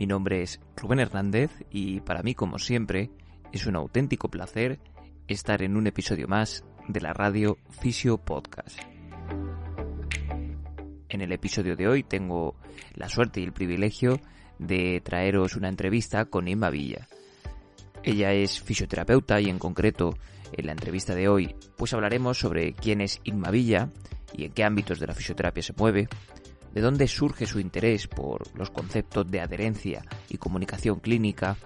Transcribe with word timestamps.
Mi 0.00 0.06
nombre 0.06 0.40
es 0.40 0.60
Rubén 0.76 0.98
Hernández 0.98 1.50
y 1.70 2.00
para 2.00 2.22
mí, 2.22 2.34
como 2.34 2.58
siempre, 2.58 3.10
es 3.52 3.66
un 3.66 3.76
auténtico 3.76 4.30
placer 4.30 4.80
estar 5.28 5.60
en 5.60 5.76
un 5.76 5.86
episodio 5.86 6.26
más 6.26 6.64
de 6.88 7.02
la 7.02 7.12
radio 7.12 7.58
Fisio 7.68 8.16
Podcast. 8.16 8.80
En 11.10 11.20
el 11.20 11.32
episodio 11.32 11.76
de 11.76 11.86
hoy 11.86 12.02
tengo 12.02 12.56
la 12.94 13.10
suerte 13.10 13.42
y 13.42 13.44
el 13.44 13.52
privilegio 13.52 14.18
de 14.58 15.02
traeros 15.04 15.54
una 15.54 15.68
entrevista 15.68 16.24
con 16.24 16.48
Inma 16.48 16.70
Villa. 16.70 17.06
Ella 18.02 18.32
es 18.32 18.58
fisioterapeuta 18.58 19.38
y 19.42 19.50
en 19.50 19.58
concreto 19.58 20.16
en 20.52 20.64
la 20.64 20.72
entrevista 20.72 21.14
de 21.14 21.28
hoy 21.28 21.54
pues 21.76 21.92
hablaremos 21.92 22.38
sobre 22.38 22.72
quién 22.72 23.02
es 23.02 23.20
Inma 23.24 23.50
Villa 23.50 23.90
y 24.32 24.46
en 24.46 24.52
qué 24.52 24.64
ámbitos 24.64 24.98
de 24.98 25.08
la 25.08 25.14
fisioterapia 25.14 25.62
se 25.62 25.74
mueve, 25.74 26.08
de 26.74 26.80
dónde 26.80 27.08
surge 27.08 27.46
su 27.46 27.60
interés 27.60 28.06
por 28.06 28.56
los 28.56 28.70
conceptos 28.70 29.30
de 29.30 29.40
adherencia 29.40 30.04
y 30.28 30.38
comunicación 30.38 31.00
clínica. 31.00 31.56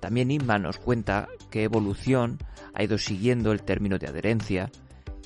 También 0.00 0.30
Inma 0.30 0.58
nos 0.58 0.78
cuenta 0.78 1.28
qué 1.50 1.64
evolución 1.64 2.38
ha 2.74 2.82
ido 2.82 2.98
siguiendo 2.98 3.52
el 3.52 3.62
término 3.62 3.98
de 3.98 4.08
adherencia 4.08 4.70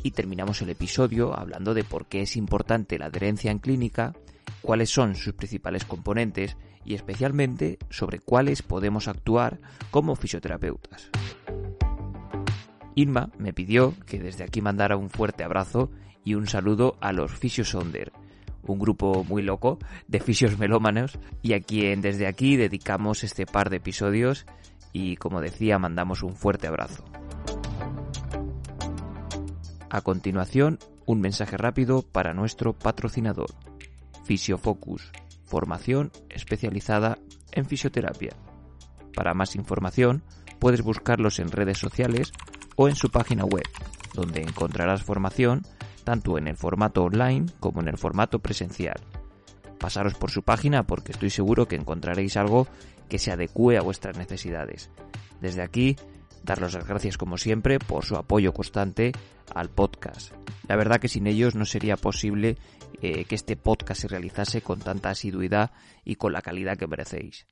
y 0.03 0.11
terminamos 0.11 0.61
el 0.63 0.71
episodio 0.71 1.39
hablando 1.39 1.75
de 1.75 1.85
por 1.85 2.07
qué 2.07 2.23
es 2.23 2.37
importante 2.37 2.99
la 2.99 3.07
adherencia 3.07 3.51
en 3.51 3.59
clínica, 3.59 4.15
cuáles 4.61 4.91
son 4.91 5.15
sus 5.15 5.35
principales 5.35 5.85
componentes 5.85 6.57
y 6.85 6.95
especialmente 6.95 7.79
sobre 7.91 8.21
cuáles 8.21 8.63
podemos 8.63 9.09
actuar 9.09 9.61
como 9.91 10.15
fisioterapeutas. 10.15 11.11
Inma 12.95 13.31
me 13.39 13.53
pidió 13.53 13.95
que 14.07 14.19
desde 14.19 14.45
aquí 14.45 14.63
mandara 14.63 14.97
un 14.97 15.11
fuerte 15.11 15.45
abrazo 15.45 15.91
y 16.25 16.35
un 16.35 16.47
saludo 16.47 16.97
a 17.01 17.13
los 17.13 17.33
Fisiosonder, 17.33 18.13
un 18.73 18.79
grupo 18.79 19.25
muy 19.25 19.43
loco 19.43 19.79
de 20.09 20.21
fisios 20.21 20.59
melómanos 20.59 21.19
y 21.43 21.55
a 21.55 21.61
quien 21.61 22.01
desde 22.01 22.27
aquí 22.27 22.57
dedicamos 22.57 23.25
este 23.25 23.47
par 23.47 23.71
de 23.71 23.77
episodios 23.77 24.47
y 24.93 25.17
como 25.17 25.41
decía 25.41 25.79
mandamos 25.79 26.23
un 26.23 26.35
fuerte 26.35 26.67
abrazo. 26.67 27.05
A 29.91 30.01
continuación, 30.01 30.79
un 31.07 31.21
mensaje 31.21 31.57
rápido 31.57 32.03
para 32.03 32.35
nuestro 32.35 32.73
patrocinador, 32.73 33.55
Fisiofocus, 34.25 35.13
formación 35.45 36.11
especializada 36.29 37.19
en 37.53 37.65
fisioterapia. 37.67 38.37
Para 39.15 39.33
más 39.33 39.55
información, 39.55 40.23
puedes 40.59 40.83
buscarlos 40.83 41.39
en 41.39 41.51
redes 41.51 41.79
sociales 41.79 42.33
o 42.75 42.89
en 42.89 42.97
su 42.97 43.11
página 43.11 43.45
web, 43.45 43.65
donde 44.15 44.43
encontrarás 44.43 45.03
formación 45.03 45.63
tanto 46.07 46.39
en 46.39 46.47
el 46.47 46.57
formato 46.57 47.03
online 47.03 47.47
como 47.59 47.81
en 47.81 47.89
el 47.89 47.99
formato 47.99 48.39
presencial. 48.39 49.01
Pasaros 49.77 50.15
por 50.15 50.31
su 50.31 50.45
página 50.45 50.85
porque 50.85 51.11
estoy 51.11 51.31
seguro 51.31 51.67
que 51.67 51.75
encontraréis 51.75 52.37
algo 52.37 52.69
que 53.09 53.19
se 53.19 53.33
adecue 53.33 53.77
a 53.77 53.83
vuestras 53.83 54.17
necesidades. 54.17 54.89
Desde 55.41 55.63
aquí, 55.63 55.97
daros 56.45 56.75
las 56.75 56.87
gracias 56.87 57.19
como 57.19 57.37
siempre 57.37 57.81
por 57.81 58.05
su 58.05 58.15
apoyo 58.15 58.53
constante 58.53 59.11
al 59.53 59.69
podcast. 59.69 60.33
La 60.69 60.77
verdad 60.77 61.01
que 61.01 61.09
sin 61.09 61.27
ellos 61.27 61.57
no 61.57 61.65
sería 61.65 61.97
posible 61.97 62.57
eh, 63.03 63.25
que 63.25 63.35
este 63.35 63.57
podcast 63.57 64.03
se 64.03 64.09
realizase 64.09 64.63
con 64.63 64.79
tanta 64.79 65.11
asiduidad 65.11 65.73
y 66.05 66.15
con 66.15 66.33
la 66.33 66.41
calidad 66.41 66.79
que 66.79 66.87
merecéis. 66.87 67.49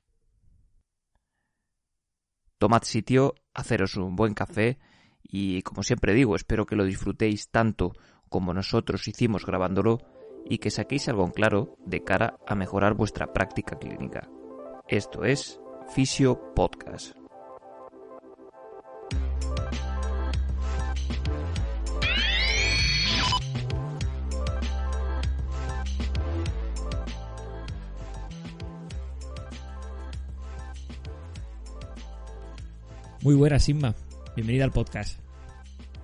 Tomad 2.57 2.83
sitio, 2.83 3.35
haceros 3.53 3.97
un 3.97 4.15
buen 4.15 4.33
café 4.33 4.79
y 5.21 5.61
como 5.63 5.83
siempre 5.83 6.13
digo, 6.13 6.37
espero 6.37 6.65
que 6.65 6.77
lo 6.77 6.85
disfrutéis 6.85 7.49
tanto 7.49 7.97
como 8.29 8.53
nosotros 8.53 9.07
hicimos 9.07 9.45
grabándolo 9.45 9.99
y 10.47 10.59
que 10.59 10.71
saquéis 10.71 11.09
algo 11.09 11.25
en 11.25 11.31
claro 11.31 11.75
de 11.85 12.03
cara 12.03 12.37
a 12.47 12.55
mejorar 12.55 12.93
vuestra 12.93 13.33
práctica 13.33 13.77
clínica. 13.77 14.29
Esto 14.87 15.23
es 15.23 15.59
Fisio 15.93 16.53
Podcast. 16.53 17.15
Muy 33.25 33.33
buenas, 33.33 33.67
Inma. 33.69 33.95
Bienvenida 34.35 34.65
al 34.65 34.71
podcast. 34.71 35.19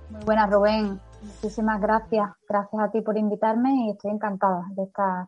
Muy 0.09 0.23
buenas, 0.25 0.49
Rubén. 0.49 0.99
Muchísimas 1.21 1.81
gracias. 1.81 2.29
Gracias 2.47 2.81
a 2.81 2.91
ti 2.91 3.01
por 3.01 3.17
invitarme 3.17 3.87
y 3.87 3.91
estoy 3.91 4.11
encantada 4.11 4.65
de 4.75 4.83
estar 4.83 5.27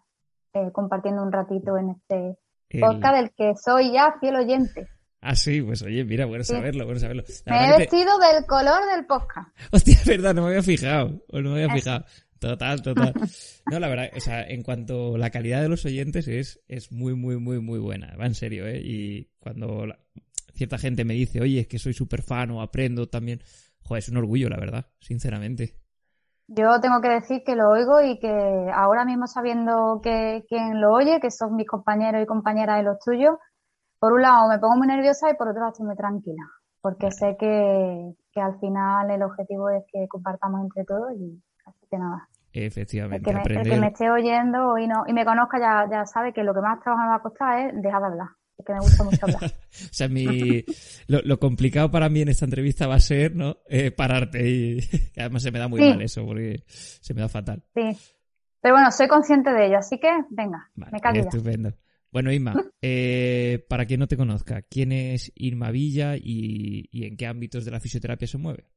eh, 0.53 0.71
compartiendo 0.71 1.23
un 1.23 1.31
ratito 1.31 1.77
en 1.77 1.89
este 1.89 2.37
podcast 2.79 3.15
del 3.15 3.31
que 3.31 3.53
soy 3.55 3.93
ya 3.93 4.15
fiel 4.19 4.35
oyente. 4.35 4.87
Ah, 5.25 5.37
sí, 5.37 5.61
pues 5.61 5.81
oye, 5.83 6.03
mira, 6.03 6.25
bueno 6.25 6.43
saberlo, 6.43 6.83
bueno 6.83 6.99
saberlo. 6.99 7.23
me 7.45 7.69
he 7.69 7.77
vestido 7.77 8.11
del 8.19 8.45
color 8.45 8.85
del 8.93 9.05
podcast. 9.05 9.47
Hostia, 9.71 9.93
es 9.93 10.05
verdad, 10.05 10.33
no 10.33 10.41
me 10.41 10.49
había 10.49 10.63
fijado. 10.63 11.23
O 11.29 11.39
no 11.39 11.51
me 11.51 11.63
había 11.63 11.73
fijado. 11.75 12.03
Total, 12.39 12.81
total. 12.81 13.13
No, 13.71 13.79
la 13.79 13.87
verdad, 13.87 14.09
o 14.17 14.19
sea, 14.19 14.45
en 14.45 14.63
cuanto 14.63 15.15
a 15.15 15.17
la 15.17 15.29
calidad 15.29 15.61
de 15.61 15.69
los 15.69 15.85
oyentes 15.85 16.27
es, 16.27 16.59
es 16.67 16.91
muy, 16.91 17.15
muy, 17.15 17.37
muy, 17.37 17.61
muy 17.61 17.79
buena. 17.79 18.13
Va 18.19 18.25
en 18.25 18.35
serio, 18.35 18.67
¿eh? 18.67 18.81
Y 18.83 19.29
cuando 19.39 19.85
cierta 20.53 20.77
gente 20.77 21.05
me 21.05 21.13
dice, 21.13 21.39
oye, 21.39 21.61
es 21.61 21.67
que 21.67 21.79
soy 21.79 21.93
súper 21.93 22.21
fan 22.21 22.51
o 22.51 22.61
aprendo 22.61 23.07
también, 23.07 23.41
joder, 23.81 24.03
es 24.03 24.09
un 24.09 24.17
orgullo, 24.17 24.49
la 24.49 24.57
verdad, 24.57 24.87
sinceramente. 24.99 25.82
Yo 26.47 26.79
tengo 26.81 27.01
que 27.01 27.09
decir 27.09 27.43
que 27.45 27.55
lo 27.55 27.69
oigo 27.69 28.01
y 28.01 28.19
que 28.19 28.71
ahora 28.73 29.05
mismo 29.05 29.27
sabiendo 29.27 30.01
que 30.03 30.43
quien 30.47 30.81
lo 30.81 30.91
oye, 30.91 31.19
que 31.21 31.31
son 31.31 31.55
mis 31.55 31.67
compañeros 31.67 32.21
y 32.21 32.25
compañeras 32.25 32.77
de 32.77 32.83
los 32.83 32.99
tuyos, 32.99 33.35
por 33.99 34.13
un 34.13 34.21
lado 34.21 34.49
me 34.49 34.59
pongo 34.59 34.75
muy 34.75 34.87
nerviosa 34.87 35.29
y 35.29 35.35
por 35.35 35.47
otro 35.47 35.61
lado 35.61 35.71
estoy 35.71 35.87
muy 35.87 35.95
tranquila, 35.95 36.43
porque 36.81 37.11
sé 37.11 37.37
que, 37.39 38.13
al 38.35 38.59
final 38.59 39.09
el 39.09 39.23
objetivo 39.23 39.69
es 39.69 39.83
que 39.91 40.07
compartamos 40.09 40.61
entre 40.61 40.83
todos 40.83 41.13
y 41.15 41.41
así 41.65 41.87
que 41.89 41.97
nada. 41.97 42.27
Efectivamente. 42.51 43.31
El 43.31 43.43
que 43.43 43.53
me, 43.55 43.63
que 43.63 43.79
me 43.79 43.87
esté 43.87 44.11
oyendo 44.11 44.77
y, 44.77 44.87
no, 44.87 45.05
y 45.07 45.13
me 45.13 45.25
conozca 45.25 45.59
ya, 45.59 45.87
ya 45.89 46.05
sabe 46.05 46.34
que 46.34 46.43
lo 46.43 46.53
que 46.53 46.61
más 46.61 46.79
trabajo 46.81 47.03
me 47.03 47.09
va 47.09 47.16
a 47.16 47.22
costar 47.22 47.59
es 47.59 47.81
dejar 47.81 48.01
de 48.01 48.07
hablar 48.07 48.28
que 48.66 48.73
me 48.73 48.79
gusta 48.79 49.03
mucho 49.03 49.26
hablar. 49.26 49.44
o 49.46 49.94
sea, 49.94 50.08
mi, 50.08 50.66
lo, 51.08 51.40
complicado 51.40 51.91
para 51.91 52.09
mí 52.09 52.22
en 52.22 52.29
esta 52.29 52.46
entrevista 52.46 52.88
va 52.88 52.96
a 52.96 53.00
ser, 53.00 53.35
¿no? 53.35 53.58
Eh, 53.67 53.91
pararte 53.91 54.47
y 54.47 54.79
además 55.17 55.44
se 55.44 55.52
me 55.52 55.59
da 55.59 55.67
muy 55.67 55.82
mal 55.82 56.02
eso 56.02 56.26
porque 56.26 56.64
se 56.67 57.14
me 57.14 57.22
da 57.22 57.29
fatal. 57.29 57.64
Sí. 57.73 57.97
Pero 58.61 58.76
bueno, 58.76 58.91
soy 58.91 59.08
consciente 59.08 59.52
de 59.52 59.67
ello, 59.67 59.78
así 59.79 60.00
que 60.00 60.09
venga, 60.29 60.72
me 60.76 61.00
callo 61.02 61.22
Estupendo. 61.22 61.73
Bueno, 62.11 62.32
Irma, 62.32 62.53
eh, 62.82 63.66
para 63.67 63.85
quien 63.85 64.00
no 64.00 64.08
te 64.08 64.16
conozca, 64.16 64.61
¿quién 64.61 64.91
es 64.91 65.32
Irma 65.35 65.72
Villa 65.72 66.16
y, 66.16 66.88
y, 66.91 67.06
en 67.06 67.17
qué 67.17 67.26
ámbitos 67.28 67.66
de 67.66 67.72
la 67.72 67.79
fisioterapia 67.79 68.28
se 68.28 68.38
mueve? 68.38 68.70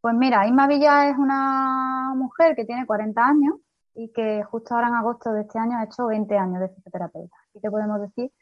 Pues 0.00 0.14
mira, 0.16 0.46
Irma 0.46 0.66
Villa 0.66 1.10
es 1.10 1.16
una 1.18 2.14
mujer 2.16 2.56
que 2.56 2.64
tiene 2.64 2.86
40 2.86 3.20
años 3.20 3.56
y 3.94 4.12
que 4.12 4.42
justo 4.44 4.74
ahora 4.74 4.88
en 4.88 4.94
agosto 4.94 5.32
de 5.32 5.42
este 5.42 5.58
año 5.58 5.76
ha 5.76 5.84
hecho 5.84 6.06
20 6.06 6.36
años 6.36 6.60
de 6.60 6.68
fisioterapeuta. 6.68 7.36
Que 7.60 7.70
podemos 7.70 8.00
decir 8.00 8.32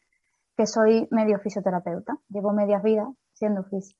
que 0.55 0.65
soy 0.65 1.07
medio 1.11 1.39
fisioterapeuta. 1.39 2.17
Llevo 2.29 2.51
medias 2.51 2.81
vidas 2.83 3.07
siendo 3.33 3.63
fisio. 3.63 3.97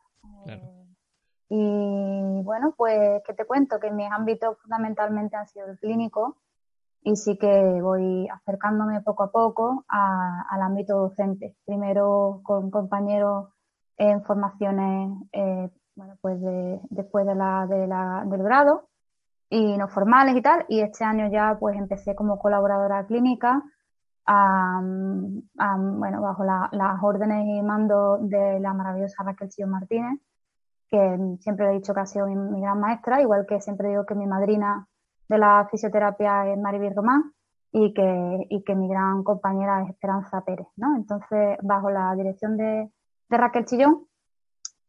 y 1.50 2.42
bueno, 2.44 2.74
pues, 2.76 3.22
¿qué 3.26 3.34
te 3.34 3.46
cuento? 3.46 3.80
Que 3.80 3.92
mis 3.92 4.12
ámbitos 4.12 4.58
fundamentalmente 4.60 5.36
han 5.36 5.48
sido 5.48 5.68
el 5.68 5.78
clínico 5.80 6.38
y 7.04 7.16
sí 7.16 7.38
que 7.38 7.82
voy 7.82 8.28
acercándome 8.28 9.02
poco 9.02 9.24
a 9.24 9.32
poco 9.32 9.86
al 9.88 10.62
ámbito 10.62 10.98
docente. 10.98 11.56
Primero 11.66 12.42
con 12.44 12.70
compañeros 12.70 13.48
en 13.98 14.24
formaciones, 14.24 15.18
eh, 15.32 15.70
bueno, 15.96 16.16
pues 16.22 16.38
después 16.90 17.26
de 17.26 17.36
la, 17.36 17.66
de 17.68 17.88
la, 17.88 18.24
del 18.26 18.44
grado 18.44 18.90
y 19.50 19.78
no 19.78 19.88
formales 19.88 20.36
y 20.36 20.42
tal. 20.42 20.66
Y 20.68 20.82
este 20.82 21.04
año 21.06 21.30
ya 21.32 21.58
pues 21.60 21.78
empecé 21.78 22.14
como 22.16 22.40
colaboradora 22.40 23.06
clínica, 23.06 23.64
bueno, 24.28 26.22
bajo 26.22 26.44
las 26.44 27.04
órdenes 27.04 27.46
y 27.48 27.62
mando 27.62 28.18
de 28.20 28.60
la 28.60 28.74
maravillosa 28.74 29.24
Raquel 29.24 29.50
Chillo 29.50 29.68
Martínez, 29.68 30.20
que 30.90 31.38
siempre 31.40 31.68
he 31.68 31.74
dicho 31.74 31.94
que 31.94 32.00
ha 32.00 32.06
sido 32.06 32.28
mi, 32.28 32.62
gran 32.62 32.80
maestra, 32.80 33.22
igual 33.22 33.46
que 33.48 33.62
siempre 33.62 33.90
digo 33.90 34.06
que 34.06 34.16
mi 34.16 34.28
madrina 34.28 34.88
de 35.30 35.38
la 35.38 35.68
fisioterapia 35.70 36.52
es 36.52 36.58
Maribel 36.58 36.96
Román 36.96 37.34
y 37.72 37.94
que, 37.94 38.48
y 38.50 38.64
que 38.64 38.76
mi 38.76 38.88
gran 38.88 39.24
compañera 39.24 39.84
es 39.84 39.90
Esperanza 39.90 40.42
Pérez, 40.42 40.68
¿no? 40.78 40.96
Entonces, 40.96 41.58
bajo 41.64 41.90
la 41.90 42.14
dirección 42.16 42.58
de, 42.58 42.90
de 43.30 43.38
Raquel 43.38 43.66
Chillón, 43.66 44.08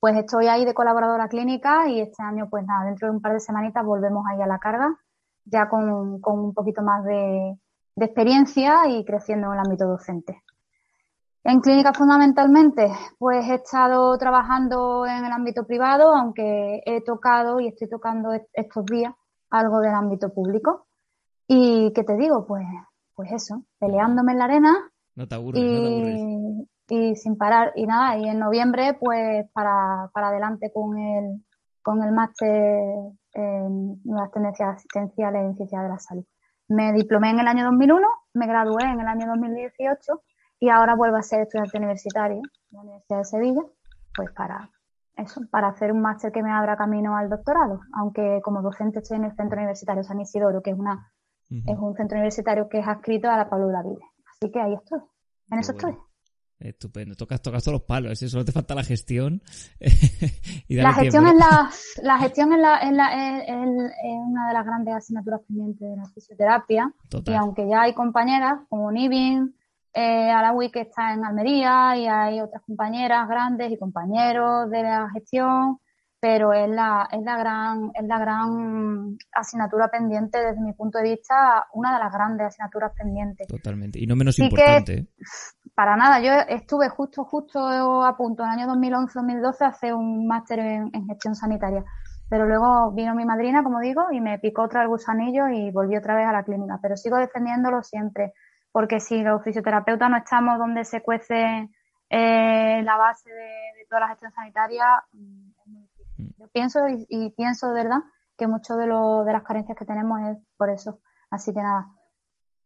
pues 0.01 0.17
estoy 0.17 0.47
ahí 0.47 0.65
de 0.65 0.75
colaboradora 0.75 1.29
clínica 1.29 1.89
y 1.89 2.01
este 2.01 2.23
año, 2.23 2.49
pues 2.49 2.65
nada, 2.65 2.85
dentro 2.85 3.09
de 3.09 3.15
un 3.17 3.21
par 3.21 3.33
de 3.33 3.41
semanitas 3.41 3.85
volvemos 3.85 4.25
ahí 4.29 4.41
a 4.41 4.47
la 4.47 4.59
carga, 4.59 4.97
ya 5.45 5.69
con, 5.69 5.91
un 5.91 6.55
poquito 6.55 6.83
más 6.83 7.05
de, 7.05 7.59
experiencia 8.07 8.89
y 8.89 9.05
creciendo 9.05 9.49
en 9.49 9.55
el 9.55 9.67
ámbito 9.67 9.87
docente. 9.87 10.43
En 11.45 11.61
clínica 11.61 11.93
fundamentalmente, 11.95 12.91
pues 13.19 13.49
he 13.49 13.55
estado 13.55 14.17
trabajando 14.19 15.07
en 15.07 15.25
el 15.25 15.33
ámbito 15.33 15.67
privado, 15.67 16.15
aunque 16.15 16.83
he 16.85 17.03
tocado 17.03 17.61
y 17.61 17.69
estoy 17.69 17.89
tocando 17.89 18.31
estos 18.53 18.85
días 18.85 19.15
algo 19.51 19.81
del 19.81 19.95
ámbito 19.95 20.33
público. 20.33 20.87
Y 21.47 21.93
qué 21.95 22.05
te 22.05 22.17
digo, 22.17 22.47
pues, 22.47 22.67
pues 23.15 23.33
eso, 23.33 23.63
peleándome 23.79 24.33
en 24.33 24.39
la 24.39 24.45
arena. 24.45 24.91
No 25.15 25.27
te 25.27 25.35
aburres, 25.37 25.63
no 25.63 25.69
te 25.69 25.87
aburres 25.87 26.69
y 26.89 27.17
sin 27.17 27.37
parar. 27.37 27.73
Y 27.77 27.87
nada, 27.87 28.17
y 28.19 28.29
en 28.29 28.39
noviembre, 28.39 28.95
pues 28.95 29.47
para, 29.53 30.11
para 30.13 30.29
adelante 30.29 30.71
con 30.73 30.99
el, 30.99 31.45
con 31.83 32.03
el 32.03 32.13
máster 32.13 33.13
en 33.35 34.01
nuevas 34.05 34.31
tendencias 34.33 34.77
asistenciales 34.77 35.43
en 35.43 35.57
ciencia 35.57 35.83
de 35.83 35.89
la 35.89 35.99
salud. 35.99 36.25
Me 36.69 36.93
diplomé 36.93 37.31
en 37.31 37.41
el 37.41 37.49
año 37.49 37.65
2001, 37.65 38.07
me 38.35 38.47
gradué 38.47 38.85
en 38.85 39.01
el 39.01 39.07
año 39.07 39.27
2018 39.27 40.23
y 40.61 40.69
ahora 40.69 40.95
vuelvo 40.95 41.17
a 41.17 41.23
ser 41.23 41.41
estudiante 41.41 41.79
universitario 41.79 42.37
en 42.37 42.43
la 42.71 42.81
Universidad 42.83 43.19
de 43.19 43.25
Sevilla, 43.25 43.63
pues 44.15 44.31
para 44.33 44.71
eso, 45.17 45.41
para 45.51 45.69
hacer 45.69 45.93
un 45.93 46.01
máster 46.01 46.31
que 46.31 46.43
me 46.43 46.51
abra 46.53 46.77
camino 46.77 47.17
al 47.17 47.29
doctorado, 47.29 47.81
aunque 47.95 48.41
como 48.43 48.63
docente 48.63 49.01
estoy 49.01 49.17
en 49.17 49.25
el 49.25 49.35
Centro 49.35 49.59
Universitario 49.59 50.05
San 50.05 50.21
Isidoro, 50.21 50.63
que 50.63 50.71
es 50.71 50.79
una 50.79 51.11
es 51.51 51.79
un 51.79 51.95
centro 51.95 52.17
universitario 52.17 52.69
que 52.69 52.81
es 52.81 52.87
adscrito 52.87 53.31
a 53.31 53.39
la 53.39 53.49
Pablo 53.49 53.69
Davide. 53.69 54.03
Así 54.31 54.53
que 54.53 54.61
ahí 54.61 54.75
estoy, 54.75 55.01
en 55.51 55.59
eso 55.59 55.73
estoy. 55.73 55.97
Estupendo, 56.61 57.15
tocas, 57.15 57.41
tocas 57.41 57.63
todos 57.63 57.75
los 57.75 57.83
palos, 57.83 58.21
¿eh? 58.21 58.29
solo 58.29 58.45
te 58.45 58.51
falta 58.51 58.75
la 58.75 58.83
gestión. 58.83 59.41
la 60.69 60.93
gestión 60.93 61.27
es 61.29 61.35
la, 61.35 61.71
la 62.03 62.19
gestión 62.19 62.53
es, 62.53 62.59
la, 62.59 62.79
es, 62.79 62.93
la, 62.93 63.43
es, 63.43 63.55
una 63.57 64.49
de 64.49 64.55
las 64.55 64.67
grandes 64.67 64.95
asignaturas 64.95 65.41
pendientes 65.47 65.89
de 65.89 65.97
la 65.97 66.05
fisioterapia. 66.07 66.93
Y 67.27 67.35
aunque 67.35 67.69
ya 67.69 67.83
hay 67.83 67.95
compañeras 67.95 68.61
como 68.69 68.91
Nibin, 68.91 69.55
eh, 69.95 70.31
Alawi 70.31 70.71
que 70.71 70.83
está 70.83 71.13
en 71.13 71.25
Almería 71.25 71.97
y 71.97 72.07
hay 72.07 72.41
otras 72.41 72.63
compañeras 72.63 73.29
grandes 73.29 73.73
y 73.73 73.79
compañeros 73.79 74.69
de 74.71 74.83
la 74.83 75.09
gestión, 75.11 75.79
pero 76.21 76.53
es 76.53 76.69
la, 76.69 77.09
es 77.13 77.23
la 77.23 77.39
gran, 77.39 77.91
es 77.95 78.07
la 78.07 78.19
gran 78.19 79.17
asignatura 79.33 79.89
pendiente 79.89 80.39
desde 80.39 80.61
mi 80.61 80.73
punto 80.73 80.99
de 80.99 81.11
vista, 81.11 81.67
una 81.73 81.95
de 81.95 82.01
las 82.01 82.13
grandes 82.13 82.49
asignaturas 82.49 82.93
pendientes. 82.97 83.47
Totalmente, 83.47 84.01
y 84.01 84.07
no 84.07 84.17
menos 84.17 84.39
importante. 84.39 84.93
¿eh? 84.95 85.07
Para 85.79 85.97
nada, 85.97 86.19
yo 86.19 86.33
estuve 86.49 86.89
justo, 86.89 87.23
justo 87.23 87.61
a 88.03 88.17
punto 88.17 88.43
en 88.43 88.51
el 88.51 88.59
año 88.59 88.75
2011-2012 88.75 89.61
a 89.61 89.69
hacer 89.69 89.95
un 89.95 90.27
máster 90.27 90.59
en, 90.59 91.07
gestión 91.07 91.37
sanitaria. 91.37 91.85
Pero 92.29 92.47
luego 92.47 92.91
vino 92.91 93.15
mi 93.15 93.25
madrina, 93.25 93.63
como 93.63 93.79
digo, 93.79 94.11
y 94.11 94.21
me 94.21 94.41
picó 94.41 94.63
otra 94.63 94.83
el 94.83 94.89
gusanillo 94.89 95.47
y 95.47 95.71
volví 95.71 95.97
otra 95.97 96.17
vez 96.17 96.27
a 96.27 96.33
la 96.33 96.43
clínica. 96.43 96.81
Pero 96.83 96.97
sigo 96.97 97.17
defendiéndolo 97.17 97.85
siempre, 97.85 98.33
porque 98.73 98.99
si 98.99 99.23
los 99.23 99.41
fisioterapeutas 99.45 100.11
no 100.11 100.17
estamos 100.17 100.59
donde 100.59 100.85
se 100.85 101.01
cuece 101.01 101.71
eh, 102.11 102.83
la 102.83 102.97
base 102.97 103.31
de, 103.31 103.87
toda 103.89 104.01
la 104.01 104.09
gestión 104.09 104.33
sanitaria, 104.33 104.85
mm, 105.13 105.51
es 105.61 105.67
muy 105.69 105.83
difícil. 105.83 106.27
Mm. 106.27 106.43
Yo 106.43 106.49
pienso 106.49 106.81
y, 106.89 107.31
pienso 107.37 107.69
de 107.69 107.85
verdad 107.85 108.01
que 108.37 108.49
mucho 108.49 108.75
de, 108.75 108.89
lo, 108.89 109.23
de 109.23 109.33
las 109.33 109.45
carencias 109.45 109.79
que 109.79 109.85
tenemos 109.85 110.21
es 110.23 110.39
por 110.57 110.71
eso. 110.71 110.99
Así 111.31 111.55
que 111.55 111.63
nada. 111.63 111.87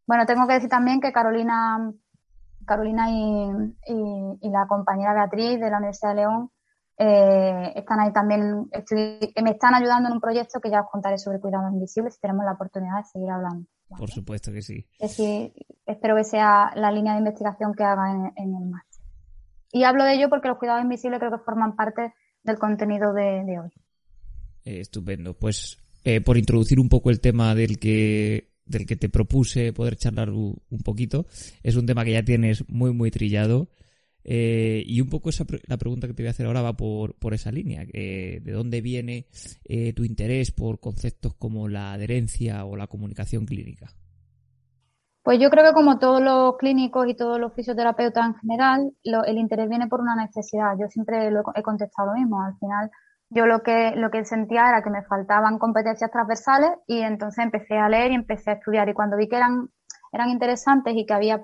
Bueno, 0.07 0.25
tengo 0.25 0.47
que 0.47 0.55
decir 0.55 0.71
también 0.71 0.99
que 0.99 1.13
Carolina 1.13 1.93
Carolina 2.65 3.11
y, 3.11 4.51
la 4.51 4.67
compañera 4.69 5.15
Beatriz 5.15 5.61
de 5.61 5.71
la 5.71 5.79
Universidad 5.79 6.11
de 6.11 6.17
León 6.17 6.51
eh, 6.99 7.73
están 7.77 8.01
ahí 8.01 8.13
también, 8.13 8.69
me 9.43 9.51
están 9.51 9.75
ayudando 9.75 10.09
en 10.09 10.15
un 10.15 10.21
proyecto 10.21 10.61
que 10.61 10.71
ya 10.71 10.83
os 10.83 10.91
contaré 10.91 11.19
sobre 11.19 11.41
cuidados 11.41 11.73
invisibles 11.73 12.15
si 12.15 12.21
tenemos 12.21 12.45
la 12.45 12.53
oportunidad 12.53 12.99
de 12.99 13.05
seguir 13.05 13.31
hablando. 13.31 13.67
Por 13.97 14.11
supuesto 14.11 14.53
que 14.53 14.63
sí. 14.63 14.87
espero 15.87 16.17
que 16.17 16.25
sea 16.25 16.73
la 16.77 16.91
línea 16.93 17.13
de 17.13 17.21
investigación 17.21 17.75
que 17.75 17.85
haga 17.85 18.33
en, 18.37 18.55
el 18.55 18.67
máster. 18.67 19.05
Y 19.71 19.85
hablo 19.85 20.05
de 20.05 20.15
ello 20.15 20.29
porque 20.29 20.49
los 20.49 20.59
cuidados 20.59 20.83
invisibles 20.83 21.19
creo 21.19 21.33
que 21.33 21.45
forman 21.45 21.77
parte 21.77 22.13
del 22.43 22.59
contenido 22.59 23.13
de, 23.13 23.59
hoy. 23.59 23.71
Eh, 24.65 24.81
estupendo. 24.81 25.35
Pues 25.35 25.79
eh, 26.05 26.21
por 26.21 26.37
introducir 26.37 26.79
un 26.79 26.89
poco 26.89 27.11
el 27.11 27.21
tema 27.21 27.55
del 27.55 27.79
que 27.79 28.52
del 28.65 28.87
que 28.87 28.97
te 28.97 29.09
propuse 29.09 29.73
poder 29.73 29.97
charlar 29.97 30.31
un 30.31 30.83
poquito. 30.85 31.27
Es 31.63 31.77
un 31.77 31.87
tema 31.87 32.05
que 32.05 32.13
ya 32.13 32.25
tienes 32.25 32.69
muy, 32.69 32.93
muy 32.93 33.11
trillado. 33.11 33.69
Eh, 34.25 34.85
y 34.87 35.01
un 35.01 35.09
poco 35.09 35.31
esa, 35.31 35.45
la 35.67 35.77
pregunta 35.77 36.07
que 36.07 36.15
te 36.15 36.23
voy 36.23 36.29
a 36.29 36.31
hacer 36.31 36.47
ahora 36.47 36.63
va 36.63 36.77
por, 36.77 37.15
por 37.15 37.35
esa 37.35 37.51
línea. 37.51 37.85
¿De 37.85 38.53
dónde 38.53 38.81
viene 38.81 39.27
eh, 39.65 39.93
tu 39.93 40.05
interés 40.05 40.53
por 40.53 40.81
conceptos 40.81 41.35
como 41.35 41.69
la 41.69 41.93
adherencia 41.93 42.65
o 42.65 42.77
la 42.77 42.87
comunicación 42.87 43.47
clínica? 43.47 43.93
Pues 45.23 45.39
yo 45.39 45.51
creo 45.51 45.65
que 45.65 45.73
como 45.73 45.99
todos 45.99 46.21
los 46.21 46.57
clínicos 46.57 47.07
y 47.09 47.15
todos 47.15 47.39
los 47.39 47.55
fisioterapeutas 47.55 48.27
en 48.27 48.35
general, 48.35 48.93
el 49.05 49.39
interés 49.39 49.69
viene 49.69 49.87
por 49.87 50.01
una 50.01 50.17
necesidad. 50.17 50.77
Yo 50.81 50.89
siempre 50.89 51.31
lo 51.31 51.45
he 51.55 51.63
contestado 51.63 52.13
lo 52.13 52.19
mismo. 52.19 52.43
Al 52.43 52.59
final, 52.59 52.91
yo 53.35 53.47
lo 53.47 53.63
que, 53.63 53.93
lo 53.97 54.11
que 54.11 54.25
sentía 54.25 54.69
era 54.69 54.83
que 54.83 54.91
me 54.91 55.03
faltaban 55.05 55.59
competencias 55.59 56.11
transversales 56.11 56.73
y 56.87 57.01
entonces 57.01 57.43
empecé 57.43 57.79
a 57.79 57.89
leer 57.89 58.13
y 58.13 58.15
empecé 58.15 58.51
a 58.51 58.55
estudiar. 58.55 58.89
Y 58.89 58.95
cuando 58.95 59.17
vi 59.17 59.29
que 59.29 59.37
eran, 59.37 59.71
eran 60.13 60.29
interesantes 60.29 60.95
y 60.95 61.07
que 61.07 61.15
había 61.15 61.43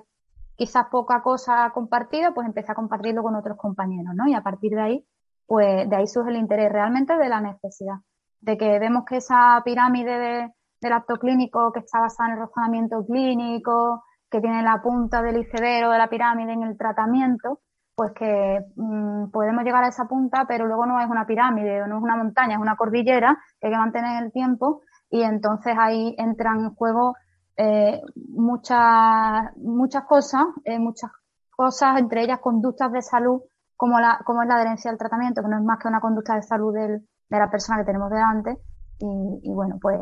quizás 0.55 0.85
poca 0.91 1.23
cosa 1.23 1.71
compartida, 1.73 2.31
pues 2.33 2.45
empecé 2.45 2.71
a 2.71 2.75
compartirlo 2.75 3.23
con 3.23 3.35
otros 3.35 3.57
compañeros, 3.57 4.13
¿no? 4.13 4.27
Y 4.27 4.35
a 4.35 4.43
partir 4.43 4.73
de 4.73 4.81
ahí, 4.81 5.05
pues 5.47 5.89
de 5.89 5.95
ahí 5.95 6.05
surge 6.05 6.29
el 6.29 6.37
interés 6.37 6.71
realmente 6.71 7.17
de 7.17 7.27
la 7.27 7.41
necesidad. 7.41 7.95
De 8.39 8.57
que 8.57 8.77
vemos 8.77 9.03
que 9.05 9.17
esa 9.17 9.59
pirámide 9.65 10.53
del 10.81 10.93
acto 10.93 11.15
clínico 11.15 11.71
que 11.71 11.79
está 11.79 12.01
basada 12.01 12.29
en 12.29 12.35
el 12.35 12.41
razonamiento 12.41 13.03
clínico, 13.05 14.03
que 14.29 14.41
tiene 14.41 14.61
la 14.61 14.79
punta 14.81 15.23
del 15.23 15.41
iceberg 15.41 15.89
de 15.89 15.97
la 15.97 16.07
pirámide 16.07 16.53
en 16.53 16.63
el 16.63 16.77
tratamiento, 16.77 17.61
pues 17.99 18.13
que 18.13 18.65
mm, 18.77 19.29
podemos 19.29 19.61
llegar 19.65 19.83
a 19.83 19.89
esa 19.89 20.05
punta, 20.05 20.45
pero 20.47 20.65
luego 20.65 20.85
no 20.85 21.01
es 21.01 21.09
una 21.09 21.25
pirámide, 21.25 21.85
no 21.85 21.97
es 21.97 22.01
una 22.01 22.15
montaña, 22.15 22.55
es 22.55 22.61
una 22.61 22.77
cordillera 22.77 23.37
que 23.59 23.67
hay 23.67 23.73
que 23.73 23.77
mantener 23.77 24.15
en 24.15 24.23
el 24.23 24.31
tiempo 24.31 24.83
y 25.09 25.21
entonces 25.21 25.75
ahí 25.77 26.15
entran 26.17 26.61
en 26.61 26.75
juego 26.75 27.15
eh, 27.57 27.99
muchas, 28.15 29.53
muchas 29.57 30.05
cosas, 30.05 30.45
eh, 30.63 30.79
muchas 30.79 31.11
cosas, 31.51 31.99
entre 31.99 32.23
ellas 32.23 32.39
conductas 32.39 32.89
de 32.93 33.01
salud, 33.01 33.41
como, 33.75 33.99
la, 33.99 34.21
como 34.23 34.43
es 34.43 34.47
la 34.47 34.55
adherencia 34.55 34.89
al 34.89 34.97
tratamiento, 34.97 35.41
que 35.41 35.49
no 35.49 35.57
es 35.57 35.63
más 35.65 35.77
que 35.79 35.89
una 35.89 35.99
conducta 35.99 36.35
de 36.35 36.43
salud 36.43 36.73
de 36.73 37.01
la 37.27 37.51
persona 37.51 37.79
que 37.79 37.85
tenemos 37.85 38.09
delante. 38.09 38.59
Y, 38.99 39.41
y 39.43 39.53
bueno, 39.53 39.77
pues 39.81 39.99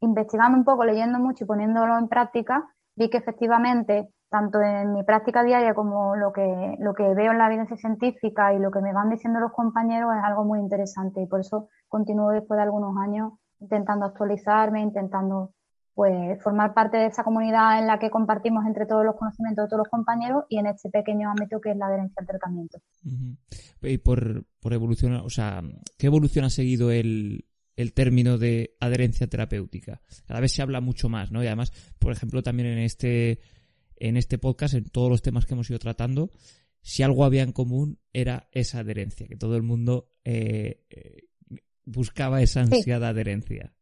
investigando 0.00 0.58
un 0.58 0.64
poco, 0.64 0.84
leyendo 0.84 1.20
mucho 1.20 1.44
y 1.44 1.46
poniéndolo 1.46 1.98
en 1.98 2.08
práctica, 2.08 2.66
vi 2.96 3.08
que 3.08 3.18
efectivamente 3.18 4.08
tanto 4.30 4.60
en 4.60 4.92
mi 4.92 5.02
práctica 5.04 5.42
diaria 5.42 5.74
como 5.74 6.14
lo 6.16 6.32
que, 6.32 6.76
lo 6.80 6.94
que 6.94 7.14
veo 7.14 7.32
en 7.32 7.38
la 7.38 7.46
evidencia 7.46 7.76
científica 7.76 8.52
y 8.54 8.58
lo 8.58 8.70
que 8.70 8.80
me 8.80 8.92
van 8.92 9.10
diciendo 9.10 9.40
los 9.40 9.52
compañeros 9.52 10.10
es 10.16 10.24
algo 10.24 10.44
muy 10.44 10.60
interesante 10.60 11.22
y 11.22 11.26
por 11.26 11.40
eso 11.40 11.68
continúo 11.88 12.30
después 12.30 12.58
de 12.58 12.64
algunos 12.64 12.96
años 12.98 13.32
intentando 13.60 14.06
actualizarme, 14.06 14.82
intentando 14.82 15.54
pues 15.94 16.40
formar 16.44 16.74
parte 16.74 16.96
de 16.96 17.06
esa 17.06 17.24
comunidad 17.24 17.80
en 17.80 17.88
la 17.88 17.98
que 17.98 18.08
compartimos 18.08 18.64
entre 18.66 18.86
todos 18.86 19.04
los 19.04 19.16
conocimientos 19.16 19.64
de 19.64 19.68
todos 19.68 19.80
los 19.80 19.88
compañeros 19.88 20.44
y 20.48 20.58
en 20.58 20.66
este 20.66 20.90
pequeño 20.90 21.28
ámbito 21.28 21.60
que 21.60 21.72
es 21.72 21.76
la 21.76 21.86
adherencia 21.86 22.20
al 22.20 22.26
tratamiento. 22.26 22.78
Y 23.82 23.98
por, 23.98 24.44
por 24.60 24.72
evolución, 24.72 25.14
o 25.14 25.30
sea, 25.30 25.60
¿qué 25.98 26.06
evolución 26.06 26.44
ha 26.44 26.50
seguido 26.50 26.92
el, 26.92 27.46
el 27.74 27.94
término 27.94 28.38
de 28.38 28.76
adherencia 28.78 29.26
terapéutica? 29.26 30.00
Cada 30.26 30.38
vez 30.38 30.52
se 30.52 30.62
habla 30.62 30.80
mucho 30.80 31.08
más, 31.08 31.32
¿no? 31.32 31.42
Y 31.42 31.48
además, 31.48 31.72
por 31.98 32.12
ejemplo, 32.12 32.44
también 32.44 32.68
en 32.68 32.78
este 32.78 33.40
en 34.00 34.16
este 34.16 34.38
podcast, 34.38 34.74
en 34.74 34.88
todos 34.88 35.10
los 35.10 35.22
temas 35.22 35.46
que 35.46 35.54
hemos 35.54 35.70
ido 35.70 35.78
tratando, 35.78 36.30
si 36.80 37.02
algo 37.02 37.24
había 37.24 37.42
en 37.42 37.52
común 37.52 37.98
era 38.12 38.48
esa 38.52 38.80
adherencia, 38.80 39.26
que 39.28 39.36
todo 39.36 39.56
el 39.56 39.62
mundo 39.62 40.08
eh, 40.24 40.84
eh, 40.90 41.28
buscaba 41.84 42.40
esa 42.40 42.60
ansiada 42.60 43.08
adherencia. 43.08 43.72